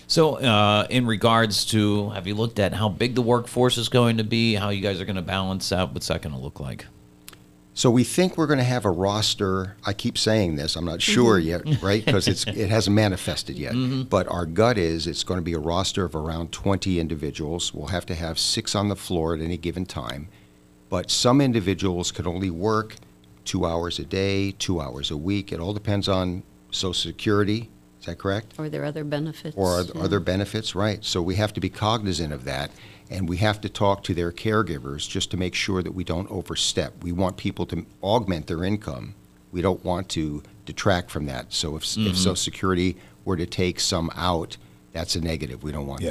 So, 0.07 0.35
uh, 0.35 0.87
in 0.89 1.05
regards 1.05 1.65
to, 1.65 2.11
have 2.11 2.27
you 2.27 2.35
looked 2.35 2.59
at 2.59 2.73
how 2.73 2.87
big 2.87 3.15
the 3.15 3.21
workforce 3.21 3.77
is 3.77 3.89
going 3.89 4.17
to 4.17 4.23
be? 4.23 4.55
How 4.55 4.69
you 4.69 4.81
guys 4.81 5.01
are 5.01 5.05
going 5.05 5.17
to 5.17 5.21
balance 5.21 5.71
out? 5.71 5.93
What's 5.93 6.07
that 6.07 6.21
going 6.21 6.35
to 6.35 6.41
look 6.41 6.59
like? 6.59 6.85
So 7.75 7.89
we 7.89 8.03
think 8.03 8.37
we're 8.37 8.47
going 8.47 8.59
to 8.59 8.65
have 8.65 8.85
a 8.85 8.91
roster. 8.91 9.75
I 9.83 9.93
keep 9.93 10.17
saying 10.17 10.55
this. 10.55 10.75
I'm 10.75 10.85
not 10.85 10.99
mm-hmm. 10.99 11.11
sure 11.13 11.39
yet, 11.39 11.81
right? 11.81 12.05
Because 12.05 12.27
it's 12.27 12.45
it 12.45 12.69
hasn't 12.69 12.95
manifested 13.05 13.57
yet. 13.57 13.73
Mm-hmm. 13.73 14.03
But 14.03 14.27
our 14.27 14.45
gut 14.45 14.77
is 14.77 15.07
it's 15.07 15.23
going 15.23 15.39
to 15.39 15.43
be 15.43 15.53
a 15.53 15.59
roster 15.59 16.05
of 16.05 16.15
around 16.15 16.51
20 16.51 16.99
individuals. 16.99 17.73
We'll 17.73 17.87
have 17.87 18.05
to 18.07 18.15
have 18.15 18.37
six 18.37 18.75
on 18.75 18.89
the 18.89 18.95
floor 18.95 19.33
at 19.33 19.41
any 19.41 19.57
given 19.57 19.85
time. 19.85 20.27
But 20.89 21.09
some 21.09 21.41
individuals 21.41 22.11
can 22.11 22.27
only 22.27 22.51
work 22.51 22.97
two 23.45 23.65
hours 23.65 23.97
a 23.97 24.05
day, 24.05 24.51
two 24.51 24.79
hours 24.79 25.09
a 25.09 25.17
week. 25.17 25.51
It 25.51 25.59
all 25.59 25.73
depends 25.73 26.07
on 26.07 26.43
Social 26.69 26.93
Security. 26.93 27.69
Is 27.99 28.05
that 28.05 28.19
correct? 28.19 28.53
Or 28.59 28.69
there 28.69 28.85
other 28.85 29.03
benefits? 29.03 29.55
or 29.55 29.79
are 29.79 29.83
yeah. 29.83 30.01
other 30.01 30.19
benefits, 30.19 30.75
right? 30.75 31.03
So 31.03 31.21
we 31.21 31.35
have 31.35 31.53
to 31.53 31.61
be 31.61 31.69
cognizant 31.69 32.33
of 32.33 32.43
that, 32.43 32.69
and 33.09 33.27
we 33.29 33.37
have 33.37 33.61
to 33.61 33.69
talk 33.69 34.03
to 34.03 34.13
their 34.13 34.31
caregivers 34.31 35.07
just 35.07 35.31
to 35.31 35.37
make 35.37 35.55
sure 35.55 35.83
that 35.83 35.93
we 35.93 36.03
don't 36.03 36.29
overstep. 36.31 37.03
We 37.03 37.11
want 37.11 37.37
people 37.37 37.65
to 37.67 37.85
augment 38.01 38.47
their 38.47 38.63
income. 38.63 39.15
We 39.51 39.61
don't 39.61 39.83
want 39.83 40.09
to 40.09 40.41
detract 40.65 41.11
from 41.11 41.25
that. 41.27 41.53
So 41.53 41.75
if, 41.75 41.83
if 41.97 42.17
Social 42.17 42.35
Security 42.35 42.97
were 43.25 43.37
to 43.37 43.45
take 43.45 43.79
some 43.79 44.09
out, 44.15 44.57
that's 44.93 45.15
a 45.15 45.21
negative. 45.21 45.63
We 45.63 45.71
don't 45.71 45.87
want 45.87 46.01
that. 46.01 46.07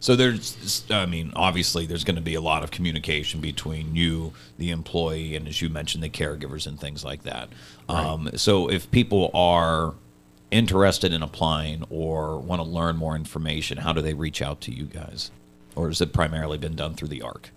So 0.00 0.14
there's, 0.14 0.84
I 0.90 1.06
mean, 1.06 1.32
obviously 1.34 1.84
there's 1.86 2.04
going 2.04 2.14
to 2.16 2.22
be 2.22 2.34
a 2.34 2.40
lot 2.40 2.62
of 2.62 2.70
communication 2.70 3.40
between 3.40 3.96
you, 3.96 4.32
the 4.56 4.70
employee, 4.70 5.34
and 5.34 5.48
as 5.48 5.60
you 5.60 5.68
mentioned, 5.68 6.04
the 6.04 6.08
caregivers 6.08 6.68
and 6.68 6.78
things 6.78 7.04
like 7.04 7.24
that. 7.24 7.48
Um, 7.88 8.30
so 8.36 8.70
if 8.70 8.88
people 8.92 9.30
are 9.34 9.94
interested 10.52 11.12
in 11.12 11.22
applying 11.22 11.84
or 11.90 12.38
want 12.38 12.60
to 12.62 12.68
learn 12.68 12.96
more 12.96 13.16
information, 13.16 13.78
how 13.78 13.92
do 13.92 14.00
they 14.00 14.14
reach 14.14 14.40
out 14.40 14.60
to 14.62 14.72
you 14.72 14.84
guys? 14.84 15.32
Or 15.78 15.86
has 15.86 16.00
it 16.00 16.12
primarily 16.12 16.58
been 16.58 16.74
done 16.74 16.94
through 16.94 17.08
the 17.08 17.22
ARC? 17.22 17.50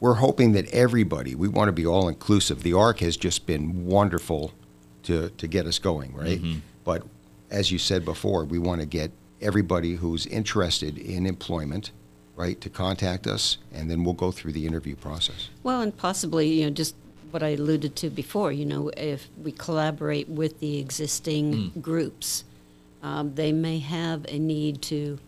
We're 0.00 0.14
hoping 0.14 0.52
that 0.52 0.68
everybody, 0.68 1.34
we 1.34 1.48
want 1.48 1.68
to 1.68 1.72
be 1.72 1.86
all 1.86 2.08
inclusive. 2.08 2.62
The 2.62 2.74
ARC 2.74 2.98
has 2.98 3.16
just 3.16 3.46
been 3.46 3.86
wonderful 3.86 4.52
to, 5.04 5.30
to 5.30 5.46
get 5.46 5.64
us 5.66 5.78
going, 5.78 6.12
right? 6.14 6.38
But 6.84 7.04
as 7.50 7.72
you 7.72 7.78
said 7.78 8.04
before, 8.04 8.44
we 8.44 8.58
want 8.58 8.82
to 8.82 8.86
get 8.86 9.10
everybody 9.40 9.94
who's 9.94 10.26
interested 10.26 10.98
in 10.98 11.24
employment, 11.24 11.90
right, 12.36 12.60
to 12.60 12.68
contact 12.68 13.26
us, 13.26 13.56
and 13.72 13.90
then 13.90 14.04
we'll 14.04 14.12
go 14.12 14.30
through 14.30 14.52
the 14.52 14.66
interview 14.66 14.94
process. 14.94 15.48
Well, 15.62 15.80
and 15.80 15.96
possibly, 15.96 16.48
you 16.48 16.66
know, 16.66 16.70
just 16.70 16.94
what 17.30 17.42
I 17.42 17.48
alluded 17.50 17.96
to 17.96 18.10
before, 18.10 18.52
you 18.52 18.66
know, 18.66 18.90
if 18.94 19.30
we 19.42 19.52
collaborate 19.52 20.28
with 20.28 20.60
the 20.60 20.78
existing 20.78 21.72
groups, 21.80 22.44
um, 23.02 23.34
they 23.34 23.52
may 23.52 23.78
have 23.78 24.26
a 24.28 24.38
need 24.38 24.82
to 24.82 25.18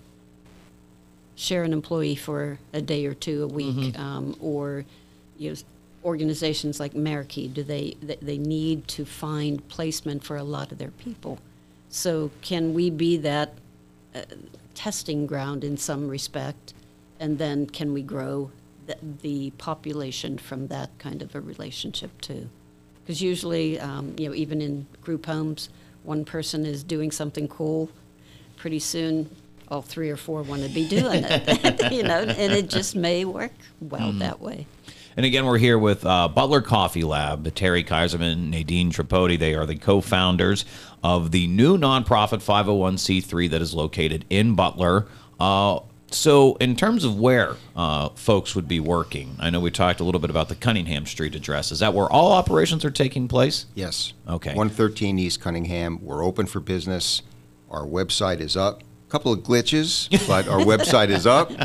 share 1.39 1.63
an 1.63 1.73
employee 1.73 2.17
for 2.17 2.59
a 2.73 2.83
day 2.83 3.07
or 3.07 3.15
two 3.15 3.45
a 3.45 3.47
week, 3.47 3.97
um, 3.97 4.35
or, 4.41 4.85
you 5.39 5.51
know, 5.51 5.57
organizations 6.05 6.81
like 6.81 6.95
Merakey, 6.95 7.55
do 7.55 7.63
they, 7.63 7.97
they, 8.03 8.17
they 8.21 8.39
need 8.39 8.89
to 8.89 9.05
find 9.05 9.67
placement 9.69 10.25
for 10.25 10.37
a 10.37 10.43
lot 10.43 10.73
of 10.73 10.79
their 10.79 10.91
people. 10.91 11.39
So 11.91 12.33
can 12.43 12.75
we 12.75 12.91
be 12.91 13.17
that 13.19 13.53
uh, 14.17 14.23
testing 14.75 15.27
ground 15.27 15.63
in 15.63 15.77
some 15.77 16.09
respect? 16.09 16.75
And 17.21 17.39
then 17.39 17.67
can 17.67 17.93
we 17.93 18.03
grow 18.03 18.51
the, 18.87 18.97
the 19.23 19.51
population 19.59 20.39
from 20.39 20.67
that 20.69 20.91
kind 20.99 21.23
of 21.23 21.37
a 21.37 21.41
relationship 21.41 22.21
too? 22.21 22.49
Because 23.05 23.23
usually, 23.23 23.79
um, 23.79 24.15
you 24.19 24.29
know, 24.29 24.35
even 24.35 24.61
in 24.61 24.87
group 25.03 25.27
homes, 25.27 25.69
one 26.03 26.25
person 26.25 26.67
is 26.67 26.83
doing 26.83 27.13
something 27.13 27.47
cool. 27.47 27.91
Pretty 28.57 28.81
soon, 28.81 29.31
all 29.71 29.83
three 29.83 30.11
or 30.11 30.17
four 30.17 30.43
want 30.43 30.63
to 30.63 30.69
be 30.69 30.89
doing 30.89 31.25
it, 31.25 31.93
you 31.93 32.03
know, 32.03 32.21
and 32.23 32.53
it 32.53 32.69
just 32.69 32.97
may 32.97 33.25
work 33.25 33.53
well 33.81 34.13
that 34.13 34.41
way. 34.41 34.67
And 35.17 35.27
again, 35.27 35.47
we're 35.47 35.59
here 35.59 35.79
with 35.79 36.07
uh, 36.07 36.29
Butler 36.29 36.61
Coffee 36.61 37.03
Lab, 37.03 37.53
Terry 37.55 37.83
Kaiserman, 37.83 38.51
Nadine 38.51 38.93
Tripodi. 38.93 39.37
They 39.37 39.55
are 39.55 39.67
the 39.67 39.75
co 39.75 40.01
founders 40.01 40.65
of 41.03 41.33
the 41.33 41.49
new 41.49 41.77
nonprofit 41.77 42.43
501c3 42.43 43.51
that 43.51 43.61
is 43.61 43.75
located 43.75 44.25
in 44.31 44.55
Butler. 44.55 45.07
Uh, 45.41 45.81
so, 46.11 46.55
in 46.57 46.75
terms 46.75 47.05
of 47.05 47.19
where 47.19 47.57
uh, 47.77 48.11
folks 48.11 48.55
would 48.55 48.69
be 48.69 48.81
working, 48.81 49.37
I 49.41 49.51
know 49.51 49.61
we 49.61 49.71
talked 49.71 50.01
a 50.01 50.05
little 50.05 50.21
bit 50.21 50.31
about 50.31 50.49
the 50.49 50.55
Cunningham 50.55 51.05
Street 51.05 51.35
address. 51.35 51.71
Is 51.71 51.81
that 51.81 51.93
where 51.93 52.09
all 52.09 52.33
operations 52.33 52.85
are 52.85 52.91
taking 52.91 53.29
place? 53.29 53.67
Yes. 53.75 54.15
Okay. 54.27 54.51
113 54.51 55.19
East 55.19 55.41
Cunningham. 55.41 55.99
We're 56.03 56.25
open 56.25 56.47
for 56.47 56.61
business. 56.61 57.23
Our 57.71 57.83
website 57.83 58.41
is 58.41 58.57
up. 58.57 58.83
Couple 59.09 59.33
of 59.33 59.41
glitches, 59.41 60.09
but 60.29 60.49
our 60.49 60.59
website 60.61 61.09
is 61.09 61.27
up. 61.27 61.51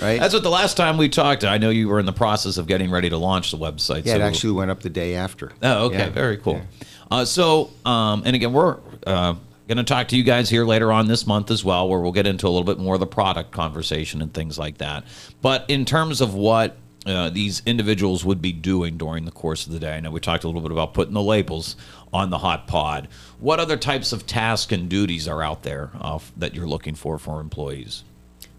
Right? 0.00 0.20
That's 0.20 0.32
what 0.32 0.44
the 0.44 0.48
last 0.48 0.76
time 0.76 0.96
we 0.96 1.08
talked. 1.08 1.42
I 1.42 1.58
know 1.58 1.70
you 1.70 1.88
were 1.88 1.98
in 1.98 2.06
the 2.06 2.12
process 2.12 2.56
of 2.56 2.68
getting 2.68 2.88
ready 2.88 3.10
to 3.10 3.16
launch 3.16 3.50
the 3.50 3.58
website. 3.58 4.06
yeah, 4.06 4.14
it 4.14 4.20
actually 4.20 4.52
went 4.52 4.70
up 4.70 4.80
the 4.80 4.88
day 4.90 5.16
after. 5.16 5.50
Oh, 5.60 5.86
okay, 5.86 5.98
Yeah. 5.98 6.10
very 6.10 6.36
cool. 6.36 6.54
Yeah. 6.54 6.86
Uh, 7.10 7.24
so, 7.24 7.70
um, 7.84 8.22
and 8.24 8.36
again, 8.36 8.52
we're 8.52 8.78
uh, 9.04 9.34
going 9.66 9.78
to 9.78 9.82
talk 9.82 10.06
to 10.08 10.16
you 10.16 10.22
guys 10.22 10.48
here 10.48 10.64
later 10.64 10.92
on 10.92 11.08
this 11.08 11.26
month 11.26 11.50
as 11.50 11.64
well, 11.64 11.88
where 11.88 11.98
we'll 11.98 12.12
get 12.12 12.28
into 12.28 12.46
a 12.46 12.48
little 12.48 12.62
bit 12.62 12.78
more 12.78 12.94
of 12.94 13.00
the 13.00 13.08
product 13.08 13.50
conversation 13.50 14.22
and 14.22 14.32
things 14.32 14.56
like 14.56 14.78
that. 14.78 15.02
But 15.42 15.64
in 15.66 15.84
terms 15.84 16.20
of 16.20 16.34
what 16.34 16.76
uh, 17.06 17.30
these 17.30 17.62
individuals 17.64 18.24
would 18.24 18.42
be 18.42 18.52
doing 18.52 18.96
during 18.96 19.24
the 19.24 19.30
course 19.30 19.66
of 19.66 19.72
the 19.72 19.78
day, 19.78 19.96
I 19.96 20.00
know 20.00 20.10
we 20.10 20.20
talked 20.20 20.44
a 20.44 20.46
little 20.48 20.60
bit 20.62 20.72
about 20.72 20.94
putting 20.94 21.14
the 21.14 21.22
labels 21.22 21.76
on 22.12 22.30
the 22.30 22.38
hot 22.38 22.66
pod. 22.66 23.08
What 23.38 23.60
other 23.60 23.76
types 23.76 24.12
of 24.12 24.26
tasks 24.26 24.72
and 24.72 24.88
duties 24.88 25.28
are 25.28 25.42
out 25.42 25.62
there 25.62 25.90
uh, 26.00 26.18
that 26.36 26.54
you're 26.54 26.66
looking 26.66 26.94
for 26.94 27.18
for 27.18 27.40
employees? 27.40 28.04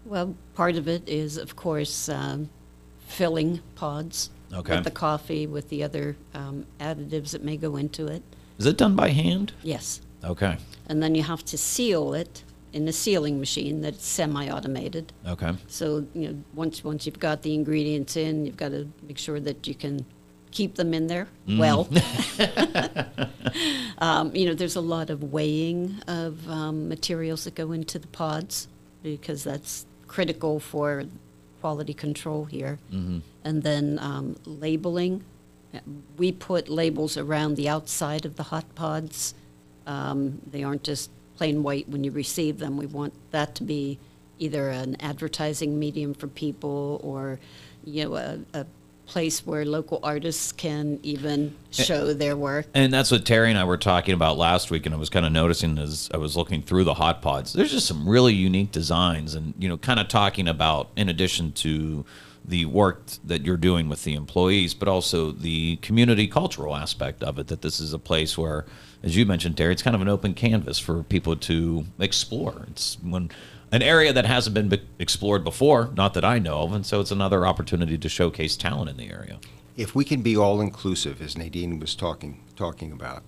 Well, 0.04 0.34
part 0.54 0.76
of 0.76 0.88
it 0.88 1.08
is, 1.08 1.36
of 1.36 1.54
course, 1.56 2.08
um, 2.08 2.48
filling 3.06 3.60
pods 3.74 4.30
Okay. 4.52 4.74
with 4.76 4.84
the 4.84 4.90
coffee, 4.90 5.46
with 5.46 5.68
the 5.68 5.82
other 5.84 6.16
um, 6.34 6.66
additives 6.80 7.30
that 7.32 7.44
may 7.44 7.56
go 7.56 7.76
into 7.76 8.06
it. 8.08 8.22
Is 8.58 8.66
it 8.66 8.76
done 8.76 8.96
by 8.96 9.10
hand? 9.10 9.52
Yes. 9.62 10.00
Okay. 10.24 10.58
And 10.88 11.02
then 11.02 11.14
you 11.14 11.22
have 11.22 11.44
to 11.46 11.56
seal 11.58 12.14
it 12.14 12.42
in 12.72 12.86
a 12.86 12.92
sealing 12.92 13.40
machine 13.40 13.80
that's 13.80 14.06
semi-automated. 14.06 15.12
Okay. 15.26 15.52
So, 15.66 16.06
you 16.14 16.28
know, 16.28 16.44
once, 16.54 16.84
once 16.84 17.06
you've 17.06 17.18
got 17.18 17.42
the 17.42 17.54
ingredients 17.54 18.16
in, 18.16 18.46
you've 18.46 18.56
got 18.56 18.70
to 18.70 18.88
make 19.02 19.18
sure 19.18 19.40
that 19.40 19.66
you 19.66 19.74
can 19.74 20.04
keep 20.50 20.76
them 20.76 20.94
in 20.94 21.06
there 21.06 21.28
well. 21.48 21.88
um, 23.98 24.34
you 24.34 24.46
know, 24.46 24.54
there's 24.54 24.76
a 24.76 24.80
lot 24.80 25.10
of 25.10 25.32
weighing 25.32 26.00
of 26.06 26.48
um, 26.48 26.88
materials 26.88 27.44
that 27.44 27.54
go 27.54 27.72
into 27.72 27.98
the 27.98 28.08
pods 28.08 28.68
because 29.02 29.44
that's 29.44 29.86
critical 30.06 30.60
for 30.60 31.04
quality 31.60 31.94
control 31.94 32.44
here. 32.44 32.78
And 33.44 33.62
then 33.62 33.98
um, 34.00 34.36
labeling. 34.44 35.24
We 36.16 36.32
put 36.32 36.68
labels 36.68 37.16
around 37.16 37.56
the 37.56 37.68
outside 37.68 38.24
of 38.24 38.36
the 38.36 38.44
hot 38.44 38.74
pods. 38.74 39.34
Um, 39.86 40.40
they 40.50 40.62
aren't 40.64 40.82
just 40.82 41.10
plain 41.40 41.62
white 41.62 41.88
when 41.88 42.04
you 42.04 42.10
receive 42.10 42.58
them. 42.58 42.76
We 42.76 42.84
want 42.84 43.14
that 43.30 43.54
to 43.54 43.64
be 43.64 43.98
either 44.38 44.68
an 44.68 44.94
advertising 45.00 45.78
medium 45.78 46.12
for 46.12 46.26
people 46.26 47.00
or, 47.02 47.40
you 47.82 48.04
know, 48.04 48.16
a, 48.16 48.38
a 48.52 48.66
place 49.06 49.46
where 49.46 49.64
local 49.64 50.00
artists 50.02 50.52
can 50.52 51.00
even 51.02 51.56
show 51.70 52.12
their 52.12 52.36
work. 52.36 52.66
And 52.74 52.92
that's 52.92 53.10
what 53.10 53.24
Terry 53.24 53.48
and 53.48 53.58
I 53.58 53.64
were 53.64 53.78
talking 53.78 54.12
about 54.12 54.36
last 54.36 54.70
week, 54.70 54.84
and 54.84 54.94
I 54.94 54.98
was 54.98 55.08
kind 55.08 55.24
of 55.24 55.32
noticing 55.32 55.78
as 55.78 56.10
I 56.12 56.18
was 56.18 56.36
looking 56.36 56.60
through 56.60 56.84
the 56.84 56.92
hot 56.92 57.22
pods. 57.22 57.54
There's 57.54 57.72
just 57.72 57.86
some 57.86 58.06
really 58.06 58.34
unique 58.34 58.70
designs, 58.70 59.34
and 59.34 59.54
you 59.58 59.66
know, 59.66 59.78
kind 59.78 59.98
of 59.98 60.08
talking 60.08 60.46
about 60.46 60.90
in 60.94 61.08
addition 61.08 61.52
to 61.52 62.04
the 62.44 62.64
work 62.64 63.06
that 63.24 63.44
you're 63.44 63.56
doing 63.56 63.88
with 63.88 64.04
the 64.04 64.14
employees, 64.14 64.74
but 64.74 64.88
also 64.88 65.30
the 65.30 65.76
community 65.76 66.26
cultural 66.26 66.76
aspect 66.76 67.22
of 67.22 67.38
it. 67.38 67.48
That 67.48 67.62
this 67.62 67.80
is 67.80 67.92
a 67.92 67.98
place 67.98 68.36
where, 68.36 68.66
as 69.02 69.16
you 69.16 69.26
mentioned, 69.26 69.56
Terry, 69.56 69.72
it's 69.72 69.82
kind 69.82 69.94
of 69.94 70.02
an 70.02 70.08
open 70.08 70.34
canvas 70.34 70.78
for 70.78 71.02
people 71.02 71.36
to 71.36 71.86
explore. 71.98 72.66
It's 72.70 72.98
when 73.02 73.30
an 73.72 73.82
area 73.82 74.12
that 74.12 74.26
hasn't 74.26 74.54
been 74.54 74.68
be- 74.68 74.82
explored 74.98 75.44
before, 75.44 75.90
not 75.96 76.14
that 76.14 76.24
I 76.24 76.38
know 76.38 76.62
of, 76.62 76.72
and 76.72 76.84
so 76.84 77.00
it's 77.00 77.10
another 77.12 77.46
opportunity 77.46 77.96
to 77.98 78.08
showcase 78.08 78.56
talent 78.56 78.90
in 78.90 78.96
the 78.96 79.12
area. 79.12 79.38
If 79.76 79.94
we 79.94 80.04
can 80.04 80.22
be 80.22 80.36
all 80.36 80.60
inclusive, 80.60 81.22
as 81.22 81.38
Nadine 81.38 81.78
was 81.78 81.94
talking 81.94 82.42
talking 82.56 82.92
about, 82.92 83.22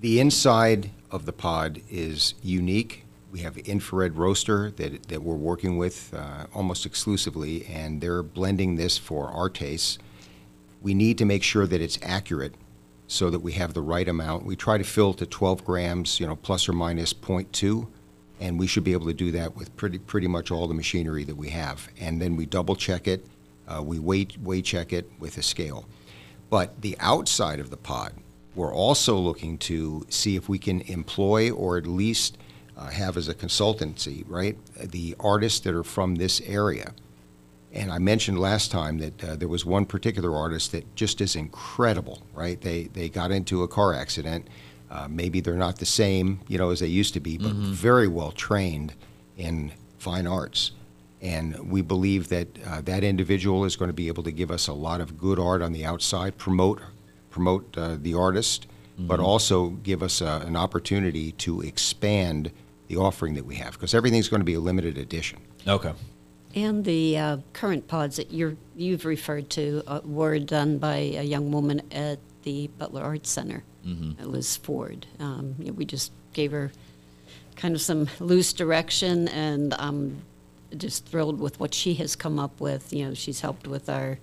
the 0.00 0.20
inside 0.20 0.90
of 1.10 1.26
the 1.26 1.32
pod 1.32 1.80
is 1.90 2.34
unique. 2.42 3.03
We 3.34 3.40
have 3.40 3.58
infrared 3.58 4.16
roaster 4.16 4.70
that, 4.76 5.08
that 5.08 5.24
we're 5.24 5.34
working 5.34 5.76
with 5.76 6.14
uh, 6.14 6.46
almost 6.54 6.86
exclusively, 6.86 7.66
and 7.66 8.00
they're 8.00 8.22
blending 8.22 8.76
this 8.76 8.96
for 8.96 9.26
our 9.26 9.50
tastes. 9.50 9.98
We 10.82 10.94
need 10.94 11.18
to 11.18 11.24
make 11.24 11.42
sure 11.42 11.66
that 11.66 11.80
it's 11.80 11.98
accurate 12.00 12.54
so 13.08 13.30
that 13.30 13.40
we 13.40 13.50
have 13.54 13.74
the 13.74 13.82
right 13.82 14.06
amount. 14.06 14.44
We 14.46 14.54
try 14.54 14.78
to 14.78 14.84
fill 14.84 15.14
to 15.14 15.26
12 15.26 15.64
grams, 15.64 16.20
you 16.20 16.28
know, 16.28 16.36
plus 16.36 16.68
or 16.68 16.74
minus 16.74 17.12
0.2, 17.12 17.88
and 18.38 18.56
we 18.56 18.68
should 18.68 18.84
be 18.84 18.92
able 18.92 19.06
to 19.06 19.12
do 19.12 19.32
that 19.32 19.56
with 19.56 19.74
pretty, 19.74 19.98
pretty 19.98 20.28
much 20.28 20.52
all 20.52 20.68
the 20.68 20.74
machinery 20.74 21.24
that 21.24 21.36
we 21.36 21.48
have. 21.48 21.88
And 21.98 22.22
then 22.22 22.36
we 22.36 22.46
double 22.46 22.76
check 22.76 23.08
it, 23.08 23.26
uh, 23.66 23.82
we 23.82 23.98
weight, 23.98 24.38
weigh 24.42 24.62
check 24.62 24.92
it 24.92 25.10
with 25.18 25.38
a 25.38 25.42
scale. 25.42 25.86
But 26.50 26.82
the 26.82 26.96
outside 27.00 27.58
of 27.58 27.70
the 27.70 27.76
pod, 27.78 28.12
we're 28.54 28.72
also 28.72 29.16
looking 29.16 29.58
to 29.58 30.06
see 30.08 30.36
if 30.36 30.48
we 30.48 30.60
can 30.60 30.82
employ 30.82 31.50
or 31.50 31.76
at 31.76 31.88
least 31.88 32.38
uh, 32.76 32.88
have 32.88 33.16
as 33.16 33.28
a 33.28 33.34
consultancy, 33.34 34.24
right, 34.26 34.56
the 34.76 35.14
artists 35.20 35.60
that 35.60 35.74
are 35.74 35.84
from 35.84 36.16
this 36.16 36.40
area. 36.42 36.92
And 37.72 37.90
I 37.90 37.98
mentioned 37.98 38.38
last 38.38 38.70
time 38.70 38.98
that 38.98 39.24
uh, 39.24 39.36
there 39.36 39.48
was 39.48 39.64
one 39.64 39.84
particular 39.84 40.34
artist 40.36 40.72
that 40.72 40.94
just 40.94 41.20
is 41.20 41.34
incredible, 41.34 42.22
right? 42.32 42.60
They, 42.60 42.84
they 42.84 43.08
got 43.08 43.32
into 43.32 43.62
a 43.64 43.68
car 43.68 43.94
accident. 43.94 44.46
Uh, 44.90 45.08
maybe 45.10 45.40
they're 45.40 45.54
not 45.54 45.78
the 45.78 45.86
same, 45.86 46.40
you 46.46 46.56
know, 46.56 46.70
as 46.70 46.80
they 46.80 46.86
used 46.86 47.14
to 47.14 47.20
be, 47.20 47.36
but 47.36 47.52
very 47.52 48.06
well 48.06 48.30
trained 48.30 48.94
in 49.36 49.72
fine 49.98 50.26
arts. 50.26 50.70
And 51.20 51.70
we 51.70 51.82
believe 51.82 52.28
that 52.28 52.48
uh, 52.64 52.80
that 52.82 53.02
individual 53.02 53.64
is 53.64 53.74
going 53.76 53.88
to 53.88 53.94
be 53.94 54.06
able 54.06 54.22
to 54.22 54.30
give 54.30 54.50
us 54.52 54.68
a 54.68 54.72
lot 54.72 55.00
of 55.00 55.18
good 55.18 55.40
art 55.40 55.62
on 55.62 55.72
the 55.72 55.84
outside, 55.84 56.36
promote 56.38 56.80
promote 57.30 57.76
uh, 57.76 57.96
the 58.00 58.14
artist, 58.14 58.68
but 58.96 59.18
also 59.18 59.70
give 59.70 60.04
us 60.04 60.22
uh, 60.22 60.44
an 60.46 60.54
opportunity 60.54 61.32
to 61.32 61.60
expand 61.62 62.52
the 62.88 62.96
offering 62.96 63.34
that 63.34 63.46
we 63.46 63.56
have 63.56 63.72
because 63.72 63.94
everything's 63.94 64.28
going 64.28 64.40
to 64.40 64.44
be 64.44 64.54
a 64.54 64.60
limited 64.60 64.98
edition. 64.98 65.40
Okay. 65.66 65.92
And 66.54 66.84
the 66.84 67.18
uh, 67.18 67.36
current 67.52 67.88
pods 67.88 68.16
that 68.16 68.32
you're, 68.32 68.56
you've 68.76 69.04
referred 69.04 69.50
to 69.50 69.82
uh, 69.86 70.00
were 70.04 70.38
done 70.38 70.78
by 70.78 70.96
a 70.96 71.22
young 71.22 71.50
woman 71.50 71.82
at 71.90 72.18
the 72.42 72.68
Butler 72.78 73.02
Arts 73.02 73.30
Center. 73.30 73.64
It 74.20 74.30
was 74.30 74.56
Ford. 74.56 75.06
Um, 75.20 75.56
you 75.58 75.66
know, 75.66 75.72
we 75.72 75.84
just 75.84 76.10
gave 76.32 76.52
her 76.52 76.72
kind 77.56 77.74
of 77.74 77.80
some 77.80 78.08
loose 78.18 78.52
direction, 78.52 79.28
and 79.28 79.74
I'm 79.74 80.22
just 80.76 81.06
thrilled 81.06 81.38
with 81.38 81.60
what 81.60 81.74
she 81.74 81.94
has 81.94 82.16
come 82.16 82.38
up 82.38 82.60
with. 82.60 82.92
You 82.92 83.06
know, 83.06 83.14
she's 83.14 83.40
helped 83.40 83.66
with 83.66 83.90
our 83.90 84.18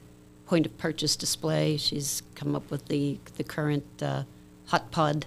point 0.48 0.66
of 0.66 0.78
purchase 0.78 1.16
display. 1.16 1.78
She's 1.78 2.24
come 2.36 2.56
up 2.56 2.72
with 2.72 2.88
the 2.88 3.20
the 3.38 3.44
current 3.44 3.86
uh, 4.02 4.24
hot 4.68 4.92
pod 4.92 5.26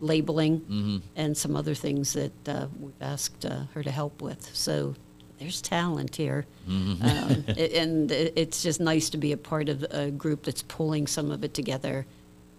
labeling 0.00 1.02
and 1.16 1.36
some 1.36 1.56
other 1.56 1.74
things 1.74 2.12
that 2.14 2.48
uh, 2.48 2.66
we've 2.78 2.92
asked 3.00 3.44
uh, 3.44 3.64
her 3.74 3.82
to 3.82 3.90
help 3.90 4.22
with. 4.22 4.48
So 4.54 4.94
there's 5.38 5.60
talent 5.62 6.16
here, 6.16 6.46
um, 6.68 7.00
a- 7.48 7.78
and 7.78 8.10
it- 8.10 8.32
it's 8.36 8.62
just 8.62 8.80
nice 8.80 9.10
to 9.10 9.18
be 9.18 9.32
a 9.32 9.36
part 9.36 9.68
of 9.68 9.82
a 9.90 10.10
group 10.10 10.42
that's 10.42 10.62
pulling 10.62 11.06
some 11.06 11.30
of 11.30 11.44
it 11.44 11.54
together, 11.54 12.06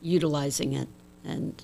utilizing 0.02 0.74
it, 0.74 0.88
and 1.24 1.64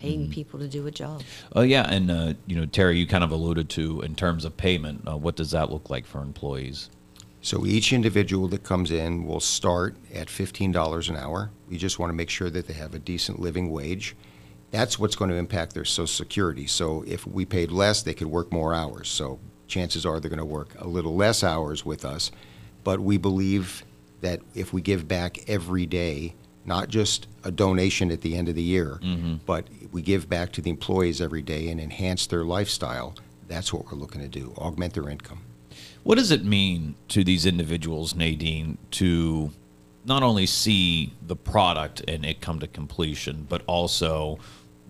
paying 0.00 0.30
people 0.30 0.58
to 0.58 0.66
do 0.68 0.86
a 0.86 0.90
job. 0.90 1.22
Oh 1.54 1.62
yeah, 1.62 1.86
and 1.88 2.10
uh, 2.10 2.34
you 2.46 2.56
know, 2.56 2.66
Terry, 2.66 2.98
you 2.98 3.06
kind 3.06 3.22
of 3.24 3.30
alluded 3.30 3.68
to 3.70 4.00
in 4.02 4.14
terms 4.14 4.44
of 4.44 4.56
payment. 4.56 5.06
Uh, 5.06 5.16
what 5.16 5.36
does 5.36 5.50
that 5.52 5.70
look 5.70 5.90
like 5.90 6.06
for 6.06 6.20
employees? 6.22 6.90
So 7.40 7.66
each 7.66 7.92
individual 7.92 8.46
that 8.48 8.62
comes 8.62 8.90
in 8.92 9.24
will 9.26 9.40
start 9.40 9.96
at 10.14 10.28
$15 10.28 11.08
an 11.08 11.16
hour. 11.16 11.50
We 11.68 11.76
just 11.76 11.98
want 11.98 12.10
to 12.10 12.14
make 12.14 12.30
sure 12.30 12.50
that 12.50 12.68
they 12.68 12.74
have 12.74 12.94
a 12.94 13.00
decent 13.00 13.40
living 13.40 13.70
wage. 13.72 14.14
That's 14.72 14.98
what's 14.98 15.14
going 15.14 15.30
to 15.30 15.36
impact 15.36 15.74
their 15.74 15.84
Social 15.84 16.08
Security. 16.08 16.66
So 16.66 17.04
if 17.06 17.26
we 17.26 17.44
paid 17.44 17.70
less, 17.70 18.02
they 18.02 18.14
could 18.14 18.26
work 18.26 18.50
more 18.50 18.74
hours. 18.74 19.08
So 19.08 19.38
chances 19.68 20.04
are 20.04 20.18
they're 20.18 20.28
going 20.28 20.38
to 20.38 20.44
work 20.44 20.74
a 20.78 20.88
little 20.88 21.14
less 21.14 21.44
hours 21.44 21.84
with 21.84 22.04
us. 22.04 22.32
But 22.82 22.98
we 22.98 23.16
believe 23.18 23.84
that 24.22 24.40
if 24.54 24.72
we 24.72 24.80
give 24.82 25.06
back 25.06 25.48
every 25.48 25.86
day, 25.86 26.34
not 26.64 26.88
just 26.88 27.26
a 27.44 27.50
donation 27.50 28.10
at 28.10 28.22
the 28.22 28.36
end 28.36 28.48
of 28.48 28.54
the 28.54 28.62
year, 28.62 28.98
mm-hmm. 29.02 29.36
but 29.46 29.66
we 29.92 30.00
give 30.00 30.28
back 30.28 30.52
to 30.52 30.62
the 30.62 30.70
employees 30.70 31.20
every 31.20 31.42
day 31.42 31.68
and 31.68 31.80
enhance 31.80 32.26
their 32.26 32.44
lifestyle, 32.44 33.14
that's 33.48 33.72
what 33.72 33.86
we're 33.86 33.98
looking 33.98 34.20
to 34.20 34.28
do, 34.28 34.54
augment 34.56 34.94
their 34.94 35.08
income. 35.08 35.42
What 36.02 36.16
does 36.16 36.30
it 36.30 36.44
mean 36.44 36.94
to 37.08 37.22
these 37.22 37.46
individuals, 37.46 38.14
Nadine, 38.14 38.78
to 38.92 39.52
not 40.04 40.22
only 40.22 40.46
see 40.46 41.12
the 41.26 41.36
product 41.36 42.02
and 42.08 42.24
it 42.24 42.40
come 42.40 42.58
to 42.60 42.66
completion, 42.66 43.46
but 43.48 43.62
also, 43.66 44.38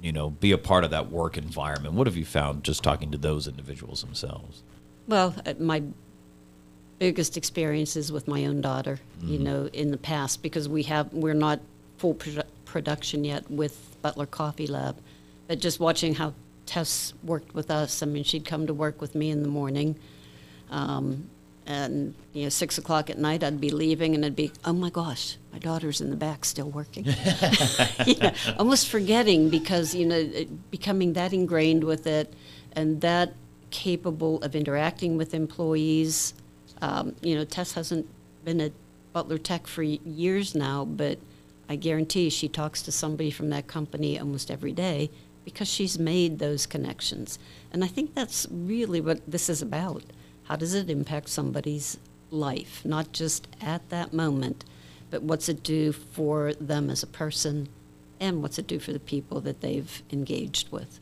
you 0.03 0.13
know, 0.13 0.31
be 0.31 0.51
a 0.53 0.59
part 0.59 0.85
of 0.85 0.91
that 0.91 1.11
work 1.11 1.39
environment? 1.39 1.95
What 1.95 2.07
have 2.09 2.17
you 2.17 2.25
found 2.25 2.65
just 2.65 2.83
talking 2.83 3.13
to 3.13 3.19
those 3.19 3.47
individuals 3.47 4.03
themselves? 4.03 4.63
Well, 5.07 5.35
uh, 5.47 5.55
my 5.59 5.83
biggest 6.99 7.37
experience 7.37 7.97
is 7.97 8.13
with 8.13 8.29
my 8.29 8.45
own 8.47 8.61
daughter, 8.61 9.01
you 9.23 9.39
know, 9.39 9.69
in 9.73 9.91
the 9.91 9.97
past, 9.97 10.43
because 10.43 10.69
we 10.69 10.83
have, 10.85 11.13
we're 11.13 11.35
not 11.35 11.61
full 11.99 12.15
produ- 12.15 12.45
production 12.65 13.25
yet 13.25 13.49
with 13.51 13.97
Butler 14.03 14.27
Coffee 14.27 14.67
Lab. 14.67 14.97
But 15.49 15.61
just 15.61 15.81
watching 15.81 16.15
how 16.15 16.35
Tess 16.67 17.15
worked 17.23 17.55
with 17.55 17.71
us, 17.71 18.03
I 18.03 18.07
mean, 18.07 18.25
she'd 18.25 18.45
come 18.45 18.67
to 18.67 18.75
work 18.75 19.01
with 19.01 19.15
me 19.15 19.31
in 19.31 19.43
the 19.43 19.49
morning. 19.49 19.97
Um, 20.71 21.29
and, 21.67 22.15
you 22.33 22.45
know, 22.45 22.49
six 22.49 22.79
o'clock 22.79 23.09
at 23.11 23.19
night, 23.19 23.45
I'd 23.45 23.61
be 23.61 23.71
leaving 23.71 24.15
and 24.15 24.25
i'd 24.25 24.35
be, 24.37 24.53
oh 24.65 24.73
my 24.73 24.91
gosh, 24.91 25.37
my 25.53 25.59
daughter's 25.59 26.01
in 26.01 26.11
the 26.11 26.17
back 26.17 26.45
still 26.45 26.69
working. 26.69 27.05
you 28.07 28.17
know, 28.17 28.33
almost 28.59 28.89
forgetting 28.89 29.49
because, 29.49 29.95
you 29.95 30.07
know, 30.07 30.17
it- 30.17 30.71
becoming 30.71 31.13
that 31.13 31.33
ingrained 31.33 31.85
with 31.85 32.07
it 32.07 32.33
and 32.73 33.01
that 33.01 33.35
capable 33.71 34.41
of 34.43 34.55
interacting 34.55 35.17
with 35.17 35.35
employees. 35.35 36.35
Um, 36.81 37.15
you 37.23 37.35
know, 37.35 37.45
Tess 37.45 37.73
hasn't 37.75 38.07
been 38.45 38.61
at 38.61 38.73
Butler 39.13 39.39
Tech 39.39 39.67
for 39.67 39.83
years 39.83 40.55
now, 40.55 40.85
but 40.85 41.19
I 41.69 41.77
guarantee 41.77 42.29
she 42.31 42.49
talks 42.49 42.83
to 42.83 42.93
somebody 42.93 43.31
from 43.31 43.51
that 43.51 43.67
company 43.67 44.19
almost 44.19 44.51
every 44.51 44.73
day 44.73 45.11
because 45.45 45.69
she's 45.69 45.99
made 45.99 46.39
those 46.39 46.67
connections. 46.67 47.39
And 47.73 47.83
I 47.83 47.87
think 47.87 48.15
that's 48.15 48.47
really 48.51 49.01
what 49.01 49.21
this 49.31 49.49
is 49.49 49.63
about. 49.63 50.05
How 50.53 50.57
does 50.57 50.75
it 50.75 50.91
impact 50.91 51.31
somebody's 51.31 51.97
life, 52.31 52.85
not 52.85 53.13
just 53.13 53.49
at 53.63 53.89
that 53.89 54.13
moment, 54.13 54.67
but 55.11 55.23
what's 55.23 55.49
it 55.49 55.63
do 55.63 55.93
for 55.93 56.53
them 56.53 56.91
as 56.91 57.03
a 57.03 57.07
person 57.07 57.71
and 58.21 58.43
what's 58.43 58.59
it 58.59 58.67
do 58.67 58.79
for 58.79 58.93
the 58.93 59.01
people 59.01 59.41
that 59.41 59.63
they've 59.63 60.03
engaged 60.13 60.71
with? 60.71 61.01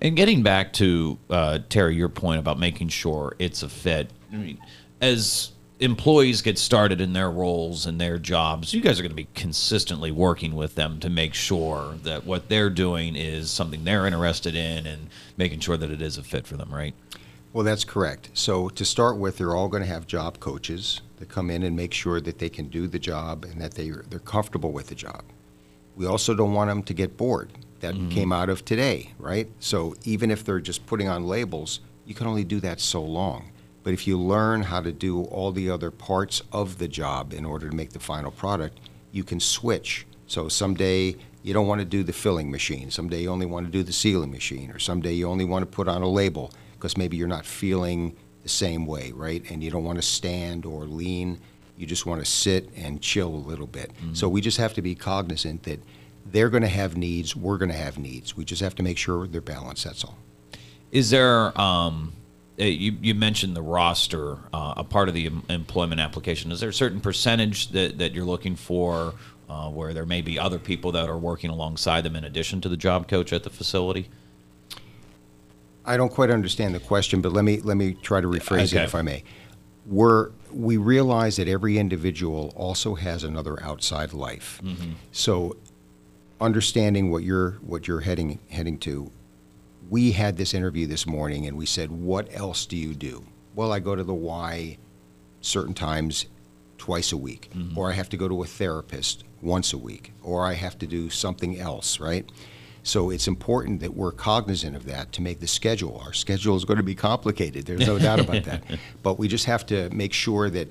And 0.00 0.16
getting 0.16 0.42
back 0.42 0.72
to 0.74 1.18
uh, 1.28 1.58
Terry, 1.68 1.94
your 1.94 2.08
point 2.08 2.38
about 2.38 2.58
making 2.58 2.88
sure 2.88 3.36
it's 3.38 3.62
a 3.62 3.68
fit. 3.68 4.10
I 4.32 4.36
mean, 4.36 4.58
as 5.02 5.50
employees 5.78 6.40
get 6.40 6.56
started 6.56 6.98
in 6.98 7.12
their 7.12 7.30
roles 7.30 7.84
and 7.84 8.00
their 8.00 8.16
jobs, 8.16 8.72
you 8.72 8.80
guys 8.80 8.98
are 8.98 9.02
going 9.02 9.10
to 9.10 9.14
be 9.14 9.28
consistently 9.34 10.10
working 10.10 10.54
with 10.54 10.74
them 10.74 11.00
to 11.00 11.10
make 11.10 11.34
sure 11.34 11.96
that 12.04 12.24
what 12.24 12.48
they're 12.48 12.70
doing 12.70 13.14
is 13.14 13.50
something 13.50 13.84
they're 13.84 14.06
interested 14.06 14.54
in 14.54 14.86
and 14.86 15.08
making 15.36 15.60
sure 15.60 15.76
that 15.76 15.90
it 15.90 16.00
is 16.00 16.16
a 16.16 16.22
fit 16.22 16.46
for 16.46 16.56
them, 16.56 16.72
right? 16.72 16.94
Well, 17.56 17.64
that's 17.64 17.84
correct. 17.84 18.28
So 18.34 18.68
to 18.68 18.84
start 18.84 19.16
with, 19.16 19.38
they're 19.38 19.56
all 19.56 19.68
going 19.68 19.82
to 19.82 19.88
have 19.88 20.06
job 20.06 20.40
coaches 20.40 21.00
that 21.16 21.30
come 21.30 21.48
in 21.48 21.62
and 21.62 21.74
make 21.74 21.94
sure 21.94 22.20
that 22.20 22.38
they 22.38 22.50
can 22.50 22.68
do 22.68 22.86
the 22.86 22.98
job 22.98 23.46
and 23.46 23.58
that 23.62 23.72
they 23.72 23.92
they're 24.10 24.18
comfortable 24.18 24.72
with 24.72 24.88
the 24.88 24.94
job. 24.94 25.22
We 25.96 26.04
also 26.04 26.34
don't 26.34 26.52
want 26.52 26.68
them 26.68 26.82
to 26.82 26.92
get 26.92 27.16
bored. 27.16 27.50
That 27.80 27.94
mm-hmm. 27.94 28.10
came 28.10 28.30
out 28.30 28.50
of 28.50 28.66
today, 28.66 29.14
right? 29.18 29.48
So 29.58 29.94
even 30.04 30.30
if 30.30 30.44
they're 30.44 30.60
just 30.60 30.84
putting 30.84 31.08
on 31.08 31.24
labels, 31.24 31.80
you 32.04 32.14
can 32.14 32.26
only 32.26 32.44
do 32.44 32.60
that 32.60 32.78
so 32.78 33.02
long. 33.02 33.52
But 33.84 33.94
if 33.94 34.06
you 34.06 34.18
learn 34.20 34.60
how 34.60 34.82
to 34.82 34.92
do 34.92 35.22
all 35.22 35.50
the 35.50 35.70
other 35.70 35.90
parts 35.90 36.42
of 36.52 36.76
the 36.76 36.88
job 36.88 37.32
in 37.32 37.46
order 37.46 37.70
to 37.70 37.74
make 37.74 37.94
the 37.94 38.00
final 38.00 38.32
product, 38.32 38.80
you 39.12 39.24
can 39.24 39.40
switch. 39.40 40.06
So 40.26 40.50
someday 40.50 41.16
you 41.42 41.54
don't 41.54 41.68
want 41.68 41.78
to 41.78 41.86
do 41.86 42.02
the 42.02 42.12
filling 42.12 42.50
machine. 42.50 42.90
Someday 42.90 43.22
you 43.22 43.30
only 43.30 43.46
want 43.46 43.64
to 43.64 43.72
do 43.72 43.82
the 43.82 43.94
sealing 43.94 44.30
machine. 44.30 44.70
Or 44.70 44.78
someday 44.78 45.14
you 45.14 45.26
only 45.26 45.46
want 45.46 45.62
to 45.62 45.74
put 45.74 45.88
on 45.88 46.02
a 46.02 46.08
label 46.08 46.52
because 46.78 46.96
maybe 46.96 47.16
you're 47.16 47.28
not 47.28 47.46
feeling 47.46 48.16
the 48.42 48.48
same 48.48 48.86
way, 48.86 49.12
right? 49.12 49.42
And 49.50 49.62
you 49.62 49.70
don't 49.70 49.84
want 49.84 49.98
to 49.98 50.02
stand 50.02 50.64
or 50.64 50.84
lean. 50.84 51.40
You 51.76 51.86
just 51.86 52.06
want 52.06 52.24
to 52.24 52.30
sit 52.30 52.70
and 52.76 53.02
chill 53.02 53.28
a 53.28 53.44
little 53.50 53.66
bit. 53.66 53.90
So 54.14 54.28
we 54.28 54.40
just 54.40 54.58
have 54.58 54.74
to 54.74 54.82
be 54.82 54.94
cognizant 54.94 55.64
that 55.64 55.80
they're 56.24 56.48
going 56.50 56.62
to 56.62 56.68
have 56.68 56.96
needs, 56.96 57.36
we're 57.36 57.58
going 57.58 57.70
to 57.70 57.76
have 57.76 57.98
needs. 57.98 58.36
We 58.36 58.44
just 58.44 58.62
have 58.62 58.74
to 58.76 58.82
make 58.82 58.98
sure 58.98 59.26
they're 59.26 59.40
balanced, 59.40 59.84
that's 59.84 60.04
all. 60.04 60.16
Is 60.90 61.10
there, 61.10 61.58
um, 61.60 62.12
uh, 62.58 62.64
you, 62.64 62.96
you 63.00 63.14
mentioned 63.14 63.54
the 63.54 63.62
roster, 63.62 64.38
uh, 64.52 64.74
a 64.76 64.84
part 64.84 65.08
of 65.08 65.14
the 65.14 65.26
em- 65.26 65.42
employment 65.50 66.00
application. 66.00 66.50
Is 66.50 66.60
there 66.60 66.70
a 66.70 66.74
certain 66.74 67.00
percentage 67.00 67.68
that, 67.68 67.98
that 67.98 68.12
you're 68.12 68.24
looking 68.24 68.56
for 68.56 69.14
uh, 69.48 69.68
where 69.68 69.92
there 69.92 70.06
may 70.06 70.22
be 70.22 70.38
other 70.38 70.58
people 70.58 70.92
that 70.92 71.08
are 71.08 71.18
working 71.18 71.50
alongside 71.50 72.02
them 72.02 72.16
in 72.16 72.24
addition 72.24 72.60
to 72.62 72.68
the 72.68 72.76
job 72.76 73.08
coach 73.08 73.32
at 73.32 73.42
the 73.42 73.50
facility? 73.50 74.08
I 75.86 75.96
don't 75.96 76.12
quite 76.12 76.30
understand 76.30 76.74
the 76.74 76.80
question, 76.80 77.20
but 77.20 77.32
let 77.32 77.44
me, 77.44 77.60
let 77.60 77.76
me 77.76 77.94
try 77.94 78.20
to 78.20 78.26
rephrase 78.26 78.72
Okay. 78.72 78.82
it 78.82 78.84
if 78.84 78.94
I 78.94 79.02
may. 79.02 79.22
We're, 79.86 80.30
we 80.50 80.76
realize 80.76 81.36
that 81.36 81.46
every 81.46 81.78
individual 81.78 82.52
also 82.56 82.96
has 82.96 83.22
another 83.22 83.62
outside 83.62 84.12
life. 84.12 84.60
Mm-hmm. 84.64 84.92
So 85.12 85.56
understanding 86.40 87.10
what 87.10 87.22
you're, 87.22 87.52
what 87.62 87.86
you're 87.86 88.00
heading, 88.00 88.40
heading 88.50 88.78
to, 88.80 89.12
we 89.88 90.12
had 90.12 90.36
this 90.36 90.52
interview 90.54 90.88
this 90.88 91.06
morning 91.06 91.46
and 91.46 91.56
we 91.56 91.66
said, 91.66 91.92
what 91.92 92.28
else 92.34 92.66
do 92.66 92.76
you 92.76 92.92
do? 92.92 93.24
Well, 93.54 93.72
I 93.72 93.78
go 93.78 93.94
to 93.94 94.02
the 94.02 94.12
Y 94.12 94.78
certain 95.40 95.74
times 95.74 96.26
twice 96.78 97.12
a 97.12 97.16
week, 97.16 97.48
mm-hmm. 97.54 97.78
or 97.78 97.90
I 97.90 97.94
have 97.94 98.08
to 98.08 98.16
go 98.16 98.26
to 98.26 98.42
a 98.42 98.46
therapist 98.46 99.22
once 99.40 99.72
a 99.72 99.78
week, 99.78 100.12
or 100.22 100.44
I 100.44 100.54
have 100.54 100.76
to 100.78 100.86
do 100.86 101.08
something 101.10 101.58
else, 101.58 102.00
right? 102.00 102.28
So 102.86 103.10
it's 103.10 103.26
important 103.26 103.80
that 103.80 103.94
we're 103.94 104.12
cognizant 104.12 104.76
of 104.76 104.86
that 104.86 105.10
to 105.14 105.20
make 105.20 105.40
the 105.40 105.48
schedule. 105.48 106.00
Our 106.04 106.12
schedule 106.12 106.54
is 106.54 106.64
going 106.64 106.76
to 106.76 106.84
be 106.84 106.94
complicated. 106.94 107.66
There's 107.66 107.84
no 107.84 107.98
doubt 107.98 108.20
about 108.20 108.44
that. 108.44 108.62
But 109.02 109.18
we 109.18 109.26
just 109.26 109.46
have 109.46 109.66
to 109.66 109.90
make 109.90 110.12
sure 110.12 110.48
that 110.50 110.68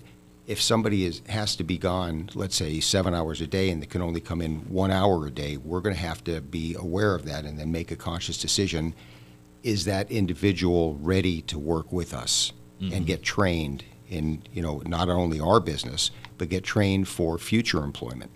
if 0.48 0.62
somebody 0.62 1.04
is, 1.04 1.22
has 1.28 1.58
to 1.58 1.66
be 1.66 1.78
gone, 1.78 2.30
let's 2.34 2.56
say 2.56 2.80
seven 2.80 3.14
hours 3.14 3.42
a 3.42 3.48
day, 3.48 3.70
and 3.70 3.82
they 3.82 3.86
can 3.86 4.02
only 4.02 4.22
come 4.22 4.42
in 4.42 4.60
one 4.70 4.92
hour 4.92 5.28
a 5.28 5.30
day, 5.30 5.58
we're 5.58 5.82
going 5.82 5.94
to 5.94 6.02
have 6.02 6.24
to 6.24 6.40
be 6.40 6.74
aware 6.80 7.16
of 7.16 7.26
that 7.26 7.44
and 7.44 7.60
then 7.60 7.70
make 7.70 7.92
a 7.92 7.98
conscious 7.98 8.38
decision. 8.38 8.96
Is 9.64 9.84
that 9.84 10.10
individual 10.10 10.96
ready 11.02 11.42
to 11.44 11.60
work 11.60 11.92
with 11.92 12.14
us 12.14 12.54
and 12.80 12.92
mm-hmm. 12.92 13.04
get 13.04 13.24
trained 13.24 13.84
in, 14.08 14.42
you 14.54 14.62
know, 14.62 14.82
not 14.86 15.10
only 15.10 15.42
our 15.42 15.60
business, 15.60 16.12
but 16.38 16.48
get 16.48 16.64
trained 16.64 17.10
for 17.10 17.38
future 17.38 17.84
employment? 17.84 18.32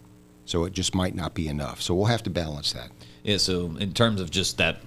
So 0.50 0.64
it 0.64 0.74
just 0.74 0.96
might 0.96 1.14
not 1.14 1.36
be 1.36 1.48
enough. 1.48 1.80
So 1.80 1.94
we'll 1.94 2.08
have 2.08 2.24
to 2.24 2.32
balance 2.32 2.74
that. 2.74 2.90
Yeah, 3.22 3.38
so 3.38 3.76
in 3.80 3.94
terms 3.94 4.20
of 4.20 4.32
just 4.32 4.58
that, 4.58 4.78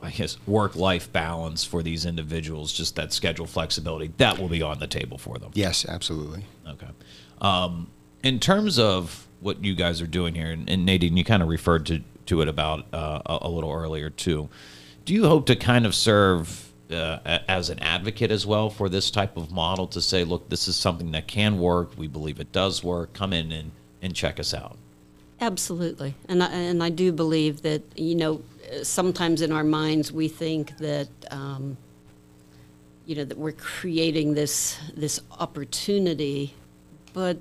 I 0.00 0.10
guess, 0.10 0.38
work 0.46 0.76
life 0.76 1.12
balance 1.12 1.64
for 1.64 1.82
these 1.82 2.06
individuals, 2.06 2.72
just 2.72 2.94
that 2.94 3.12
schedule 3.12 3.46
flexibility, 3.46 4.12
that 4.18 4.38
will 4.38 4.48
be 4.48 4.62
on 4.62 4.78
the 4.78 4.86
table 4.86 5.18
for 5.18 5.36
them. 5.36 5.50
Yes, 5.54 5.84
absolutely. 5.84 6.44
Okay. 6.68 6.86
Um, 7.40 7.88
in 8.22 8.38
terms 8.38 8.78
of 8.78 9.26
what 9.40 9.64
you 9.64 9.74
guys 9.74 10.00
are 10.00 10.06
doing 10.06 10.32
here, 10.36 10.52
and, 10.52 10.70
and 10.70 10.86
Nadine, 10.86 11.16
you 11.16 11.24
kind 11.24 11.42
of 11.42 11.48
referred 11.48 11.86
to, 11.86 12.02
to 12.26 12.40
it 12.42 12.46
about 12.46 12.86
uh, 12.94 13.20
a, 13.26 13.38
a 13.42 13.48
little 13.48 13.72
earlier 13.72 14.10
too. 14.10 14.48
Do 15.06 15.12
you 15.12 15.26
hope 15.26 15.46
to 15.46 15.56
kind 15.56 15.86
of 15.86 15.94
serve 15.96 16.72
uh, 16.88 17.18
as 17.48 17.68
an 17.68 17.80
advocate 17.80 18.30
as 18.30 18.46
well 18.46 18.70
for 18.70 18.88
this 18.88 19.10
type 19.10 19.36
of 19.36 19.50
model 19.50 19.88
to 19.88 20.00
say, 20.00 20.22
look, 20.22 20.48
this 20.50 20.68
is 20.68 20.76
something 20.76 21.10
that 21.10 21.26
can 21.26 21.58
work. 21.58 21.98
We 21.98 22.06
believe 22.06 22.38
it 22.38 22.52
does 22.52 22.84
work. 22.84 23.12
Come 23.12 23.32
in 23.32 23.50
and, 23.50 23.72
and 24.02 24.14
check 24.14 24.38
us 24.38 24.54
out. 24.54 24.76
Absolutely. 25.40 26.14
And 26.28 26.42
I, 26.42 26.48
and 26.52 26.82
I 26.82 26.90
do 26.90 27.12
believe 27.12 27.62
that, 27.62 27.82
you 27.98 28.14
know, 28.14 28.42
sometimes 28.82 29.40
in 29.40 29.52
our 29.52 29.64
minds 29.64 30.12
we 30.12 30.28
think 30.28 30.76
that, 30.78 31.08
um, 31.30 31.78
you 33.06 33.16
know, 33.16 33.24
that 33.24 33.38
we're 33.38 33.52
creating 33.52 34.34
this, 34.34 34.78
this 34.94 35.20
opportunity, 35.38 36.54
but 37.14 37.38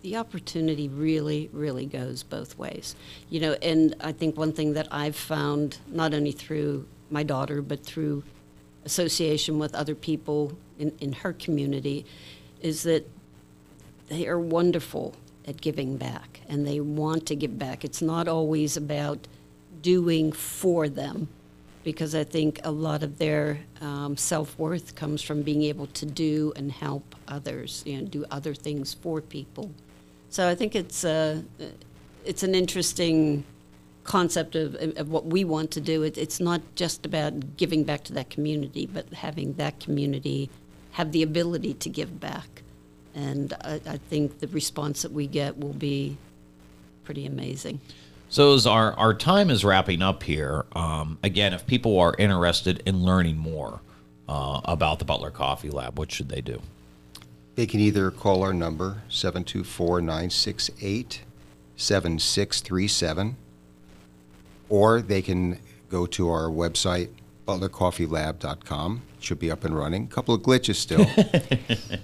the 0.00 0.16
opportunity 0.16 0.88
really, 0.88 1.50
really 1.52 1.86
goes 1.86 2.22
both 2.22 2.58
ways. 2.58 2.96
You 3.28 3.40
know, 3.40 3.52
and 3.62 3.94
I 4.00 4.12
think 4.12 4.36
one 4.36 4.52
thing 4.52 4.72
that 4.72 4.88
I've 4.90 5.16
found, 5.16 5.78
not 5.86 6.14
only 6.14 6.32
through 6.32 6.86
my 7.10 7.22
daughter, 7.22 7.60
but 7.60 7.84
through 7.84 8.24
association 8.84 9.58
with 9.58 9.74
other 9.74 9.94
people 9.94 10.56
in, 10.78 10.92
in 10.98 11.12
her 11.12 11.32
community, 11.34 12.06
is 12.60 12.82
that 12.84 13.08
they 14.08 14.26
are 14.26 14.38
wonderful 14.38 15.14
at 15.46 15.60
giving 15.60 15.96
back 15.96 16.40
and 16.48 16.66
they 16.66 16.80
want 16.80 17.26
to 17.26 17.36
give 17.36 17.58
back. 17.58 17.84
It's 17.84 18.02
not 18.02 18.28
always 18.28 18.76
about 18.76 19.26
doing 19.82 20.32
for 20.32 20.88
them 20.88 21.28
because 21.84 22.14
I 22.14 22.24
think 22.24 22.60
a 22.64 22.70
lot 22.70 23.02
of 23.02 23.18
their 23.18 23.60
um, 23.80 24.16
self 24.16 24.58
worth 24.58 24.94
comes 24.94 25.22
from 25.22 25.42
being 25.42 25.62
able 25.62 25.86
to 25.88 26.06
do 26.06 26.52
and 26.56 26.72
help 26.72 27.14
others, 27.28 27.82
you 27.86 28.00
know, 28.00 28.06
do 28.06 28.24
other 28.30 28.54
things 28.54 28.94
for 28.94 29.20
people. 29.20 29.70
So 30.30 30.48
I 30.48 30.54
think 30.54 30.74
it's 30.74 31.04
a, 31.04 31.44
it's 32.24 32.42
an 32.42 32.54
interesting 32.54 33.44
concept 34.02 34.56
of, 34.56 34.74
of 34.74 35.08
what 35.10 35.26
we 35.26 35.44
want 35.44 35.70
to 35.72 35.80
do. 35.80 36.02
It, 36.02 36.18
it's 36.18 36.40
not 36.40 36.62
just 36.74 37.06
about 37.06 37.56
giving 37.56 37.84
back 37.84 38.04
to 38.04 38.12
that 38.14 38.30
community, 38.30 38.86
but 38.86 39.12
having 39.12 39.54
that 39.54 39.78
community 39.80 40.50
have 40.92 41.12
the 41.12 41.22
ability 41.22 41.74
to 41.74 41.88
give 41.88 42.20
back. 42.20 42.62
And 43.14 43.52
I, 43.62 43.80
I 43.86 43.96
think 43.96 44.40
the 44.40 44.48
response 44.48 45.02
that 45.02 45.12
we 45.12 45.26
get 45.26 45.58
will 45.58 45.72
be 45.72 46.16
pretty 47.04 47.26
amazing. 47.26 47.80
So 48.28 48.54
as 48.54 48.66
our, 48.66 48.94
our 48.94 49.14
time 49.14 49.50
is 49.50 49.64
wrapping 49.64 50.02
up 50.02 50.22
here, 50.22 50.64
um, 50.74 51.18
again, 51.22 51.52
if 51.52 51.66
people 51.66 52.00
are 52.00 52.14
interested 52.18 52.82
in 52.84 53.04
learning 53.04 53.36
more 53.36 53.80
uh, 54.28 54.60
about 54.64 54.98
the 54.98 55.04
Butler 55.04 55.30
Coffee 55.30 55.70
Lab, 55.70 55.98
what 55.98 56.10
should 56.10 56.28
they 56.28 56.40
do? 56.40 56.60
They 57.54 57.66
can 57.66 57.80
either 57.80 58.10
call 58.10 58.42
our 58.42 58.52
number, 58.52 59.02
724 59.08 60.00
968 60.00 61.22
7637, 61.76 63.36
or 64.68 65.02
they 65.02 65.22
can 65.22 65.58
go 65.90 66.06
to 66.06 66.30
our 66.30 66.48
website, 66.48 67.08
butlercoffeelab.com. 67.46 69.02
Should 69.20 69.38
be 69.38 69.50
up 69.50 69.64
and 69.64 69.76
running. 69.76 70.04
A 70.04 70.08
couple 70.08 70.34
of 70.34 70.42
glitches 70.42 70.76
still. 70.76 71.06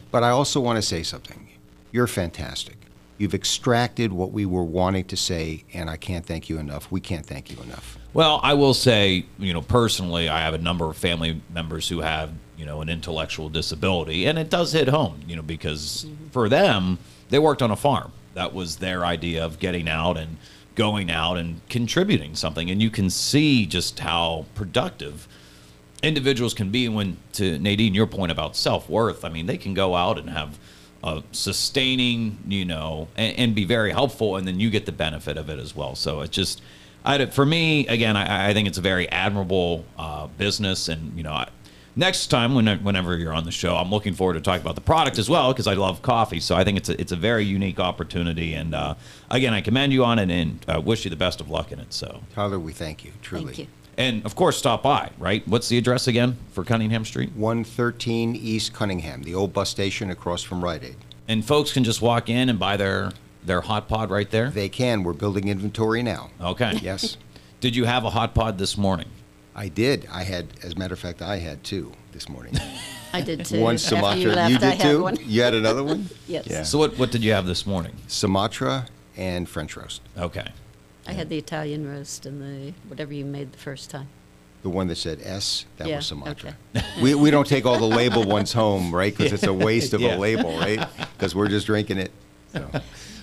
but 0.11 0.23
I 0.23 0.31
also 0.31 0.61
want 0.61 0.77
to 0.77 0.83
say 0.83 1.03
something. 1.03 1.49
You're 1.93 2.07
fantastic. 2.07 2.77
You've 3.19 3.35
extracted 3.35 4.13
what 4.13 4.33
we 4.33 4.47
were 4.47 4.65
wanting 4.65 5.05
to 5.05 5.17
say, 5.17 5.65
and 5.75 5.91
I 5.91 5.97
can't 5.99 6.25
thank 6.25 6.49
you 6.49 6.59
enough. 6.59 6.91
We 6.91 7.03
can't 7.03 7.27
thank 7.27 7.51
you 7.51 7.61
enough. 7.63 7.99
Well, 8.15 8.41
I 8.43 8.55
will 8.55 8.73
say, 8.73 9.27
you 9.39 9.53
know, 9.53 9.61
personally, 9.61 10.31
I 10.31 10.41
have 10.41 10.55
a 10.55 10.59
number 10.59 10.87
of 10.87 10.97
family 10.97 11.43
members 11.53 11.87
who 11.89 12.01
have, 12.01 12.33
you 12.57 12.65
know, 12.65 12.81
an 12.81 12.89
intellectual 12.89 13.51
disability, 13.51 14.25
and 14.25 14.39
it 14.39 14.49
does 14.49 14.73
hit 14.73 14.89
home, 14.89 15.21
you 15.29 15.37
know, 15.37 15.43
because 15.43 16.07
mm-hmm. 16.09 16.29
for 16.29 16.49
them, 16.49 16.99
they 17.29 17.39
worked 17.39 17.61
on 17.61 17.71
a 17.71 17.77
farm. 17.77 18.11
That 18.35 18.55
was 18.55 18.77
their 18.77 19.05
idea 19.05 19.45
of 19.45 19.59
getting 19.59 19.89
out 19.89 20.17
and 20.17 20.39
going 20.81 21.11
out 21.11 21.37
and 21.37 21.61
contributing 21.69 22.35
something. 22.35 22.71
And 22.71 22.81
you 22.81 22.89
can 22.89 23.11
see 23.11 23.67
just 23.67 23.99
how 23.99 24.47
productive 24.55 25.29
individuals 26.03 26.55
can 26.55 26.71
be 26.71 26.89
when, 26.89 27.19
to 27.35 27.59
Nadine, 27.59 27.93
your 27.93 28.07
point 28.07 28.33
about 28.33 28.57
self 28.57 28.89
worth, 28.89 29.23
I 29.23 29.29
mean, 29.29 29.45
they 29.45 29.59
can 29.59 29.75
go 29.75 29.95
out 29.95 30.19
and 30.19 30.31
have 30.31 30.59
a 31.05 31.23
sustaining, 31.33 32.39
you 32.49 32.65
know, 32.65 33.09
and, 33.15 33.37
and 33.37 33.55
be 33.55 33.67
very 33.67 33.91
helpful, 33.91 34.37
and 34.37 34.49
then 34.49 34.59
you 34.59 34.71
get 34.71 34.87
the 34.87 34.93
benefit 34.93 35.37
of 35.37 35.51
it 35.51 35.59
as 35.59 35.77
well. 35.77 35.95
So 35.95 36.23
it 36.23 36.31
just, 36.31 36.63
I, 37.05 37.27
for 37.27 37.45
me, 37.45 37.87
again, 37.87 38.17
I, 38.17 38.49
I 38.49 38.55
think 38.55 38.67
it's 38.67 38.79
a 38.79 38.87
very 38.93 39.07
admirable 39.11 39.85
uh, 39.99 40.29
business, 40.39 40.89
and 40.89 41.15
you 41.15 41.23
know, 41.23 41.33
I, 41.33 41.49
next 41.97 42.29
time 42.29 42.55
when, 42.55 42.67
whenever 42.83 43.17
you're 43.17 43.33
on 43.33 43.45
the 43.45 43.51
show, 43.51 43.77
I'm 43.77 43.91
looking 43.91 44.15
forward 44.15 44.35
to 44.35 44.41
talking 44.41 44.63
about 44.63 44.75
the 44.75 44.81
product 44.81 45.19
as 45.19 45.29
well 45.29 45.53
because 45.53 45.67
I 45.67 45.75
love 45.75 46.03
coffee. 46.03 46.41
So 46.41 46.55
I 46.55 46.65
think 46.65 46.79
it's 46.79 46.89
a, 46.89 47.01
it's 47.01 47.13
a 47.13 47.17
very 47.17 47.45
unique 47.45 47.81
opportunity, 47.81 48.55
and 48.55 48.75
uh, 48.75 48.95
again, 49.31 49.53
I 49.55 49.61
commend 49.61 49.93
you 49.93 50.05
on 50.05 50.19
it 50.19 50.31
and 50.31 50.65
uh, 50.69 50.81
wish 50.81 51.05
you 51.05 51.11
the 51.11 51.17
best 51.17 51.41
of 51.41 51.51
luck 51.51 51.73
in 51.73 51.81
it. 51.81 51.93
So. 51.93 52.23
Tyler, 52.35 52.59
we 52.59 52.73
thank 52.73 53.05
you, 53.05 53.13
truly. 53.23 53.47
Thank 53.47 53.59
you. 53.59 53.67
And 53.97 54.25
of 54.25 54.35
course, 54.35 54.57
stop 54.57 54.83
by, 54.83 55.11
right? 55.19 55.47
What's 55.47 55.69
the 55.69 55.77
address 55.77 56.09
again 56.09 56.39
for 56.53 56.65
Cunningham 56.65 57.05
Street? 57.05 57.33
113 57.35 58.35
East 58.35 58.73
Cunningham, 58.73 59.23
the 59.23 59.35
old 59.35 59.53
bus 59.53 59.69
station 59.69 60.11
across 60.11 60.43
from 60.43 60.65
Rite 60.65 60.85
Aid. 60.85 60.97
And 61.29 61.45
folks 61.45 61.73
can 61.73 61.85
just 61.85 62.01
walk 62.01 62.29
in 62.29 62.49
and 62.49 62.59
buy 62.59 62.77
their 62.77 63.13
their 63.45 63.61
hot 63.61 63.89
pod 63.89 64.11
right 64.11 64.31
there. 64.31 64.51
They 64.51 64.69
can. 64.69 65.03
We're 65.03 65.13
building 65.13 65.49
inventory 65.49 66.03
now. 66.03 66.31
Okay. 66.41 66.79
Yes. 66.83 67.17
Did 67.61 67.77
you 67.77 67.85
have 67.85 68.05
a 68.05 68.11
hot 68.11 68.35
pod 68.35 68.59
this 68.59 68.79
morning? 68.79 69.09
I 69.61 69.69
did. 69.69 70.09
I 70.11 70.23
had, 70.23 70.47
as 70.63 70.73
a 70.73 70.77
matter 70.77 70.95
of 70.95 70.99
fact, 71.01 71.21
I 71.21 71.37
had 71.37 71.63
two 71.63 71.93
this 72.13 72.31
morning. 72.31 72.55
I 73.13 73.21
did 73.21 73.45
too. 73.45 73.61
one 73.61 73.75
After 73.75 73.89
Sumatra. 73.89 74.19
you 74.23 74.29
left, 74.31 74.53
did 74.55 74.63
I 74.63 74.71
had 74.75 74.81
too? 74.81 75.03
one. 75.03 75.17
You 75.27 75.43
had 75.43 75.53
another 75.55 75.85
one? 75.85 76.09
Yes. 76.27 76.47
Yeah. 76.49 76.63
So 76.63 76.79
what 76.79 76.97
what 76.99 77.11
did 77.11 77.23
you 77.23 77.33
have 77.33 77.45
this 77.45 77.67
morning? 77.67 77.93
Sumatra 78.07 78.87
and 79.19 79.47
French 79.47 79.77
roast. 79.77 80.01
Okay. 80.17 80.47
I 81.07 81.13
had 81.13 81.29
the 81.29 81.37
Italian 81.37 81.87
roast 81.87 82.25
and 82.25 82.41
the 82.41 82.73
whatever 82.89 83.13
you 83.13 83.27
made 83.27 83.53
the 83.53 83.59
first 83.59 83.91
time. 83.91 84.09
The 84.63 84.71
one 84.71 84.87
that 84.89 84.97
said 84.97 85.21
S, 85.23 85.67
that 85.77 85.89
Yeah, 85.89 85.97
was 85.97 86.07
Sumatra. 86.07 86.57
okay. 86.75 86.87
we, 87.03 87.15
we 87.15 87.31
don't 87.31 87.47
take 87.47 87.67
all 87.67 87.79
the 87.79 87.97
label 87.97 88.25
ones 88.25 88.55
home, 88.55 88.95
right? 88.95 89.15
Because 89.15 89.33
it's 89.35 89.43
a 89.47 89.53
waste 89.53 89.93
of 89.93 90.01
Yeah. 90.01 90.17
a 90.17 90.19
label, 90.19 90.57
right? 90.59 90.87
Because 91.19 91.35
we're 91.35 91.49
just 91.49 91.67
drinking 91.67 91.99
it. 91.99 92.13
So. 92.55 92.71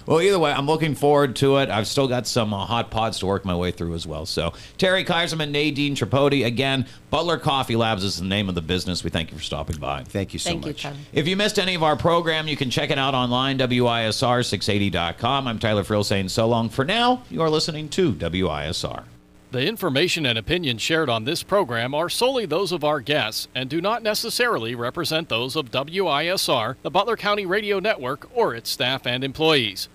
Well, 0.07 0.21
either 0.21 0.39
way, 0.39 0.53
I'm 0.53 0.65
looking 0.65 0.95
forward 0.95 1.35
to 1.37 1.57
it. 1.57 1.69
I've 1.69 1.85
still 1.85 2.07
got 2.07 2.27
some 2.27 2.53
uh, 2.53 2.65
hot 2.65 2.89
pods 2.89 3.19
to 3.19 3.25
work 3.25 3.43
my 3.43 3.55
way 3.55 3.71
through 3.71 3.93
as 3.93 4.07
well. 4.07 4.25
So, 4.25 4.53
Terry 4.77 5.03
Kaiserman, 5.03 5.51
Nadine 5.51 5.95
Tripodi, 5.95 6.45
again, 6.45 6.87
Butler 7.09 7.37
Coffee 7.37 7.75
Labs 7.75 8.05
is 8.05 8.17
the 8.17 8.25
name 8.25 8.47
of 8.47 8.55
the 8.55 8.61
business. 8.61 9.03
We 9.03 9.09
thank 9.09 9.31
you 9.31 9.37
for 9.37 9.43
stopping 9.43 9.75
by. 9.77 10.03
Thank 10.03 10.31
you 10.31 10.39
so 10.39 10.51
Thank 10.51 10.65
much. 10.65 10.83
Tyler. 10.83 10.95
If 11.11 11.27
you 11.27 11.35
missed 11.35 11.59
any 11.59 11.75
of 11.75 11.83
our 11.83 11.97
program, 11.97 12.47
you 12.47 12.55
can 12.55 12.69
check 12.69 12.89
it 12.89 12.97
out 12.97 13.15
online, 13.15 13.57
WISR680.com. 13.59 15.45
I'm 15.45 15.59
Tyler 15.59 15.83
Frill 15.83 16.05
saying 16.05 16.29
so 16.29 16.47
long 16.47 16.69
for 16.69 16.85
now. 16.85 17.23
You 17.29 17.41
are 17.41 17.49
listening 17.49 17.89
to 17.89 18.13
WISR. 18.13 19.03
The 19.51 19.65
information 19.65 20.25
and 20.25 20.37
opinions 20.37 20.81
shared 20.81 21.09
on 21.09 21.23
this 21.25 21.43
program 21.43 21.93
are 21.93 22.09
solely 22.09 22.45
those 22.45 22.71
of 22.71 22.83
our 22.83 23.01
guests 23.01 23.47
and 23.55 23.69
do 23.69 23.81
not 23.81 24.03
necessarily 24.03 24.75
represent 24.75 25.27
those 25.27 25.57
of 25.57 25.71
WISR, 25.71 26.75
the 26.81 26.91
Butler 26.91 27.17
County 27.17 27.45
Radio 27.45 27.79
Network, 27.79 28.29
or 28.33 28.55
its 28.55 28.69
staff 28.69 29.05
and 29.05 29.23
employees. 29.23 29.89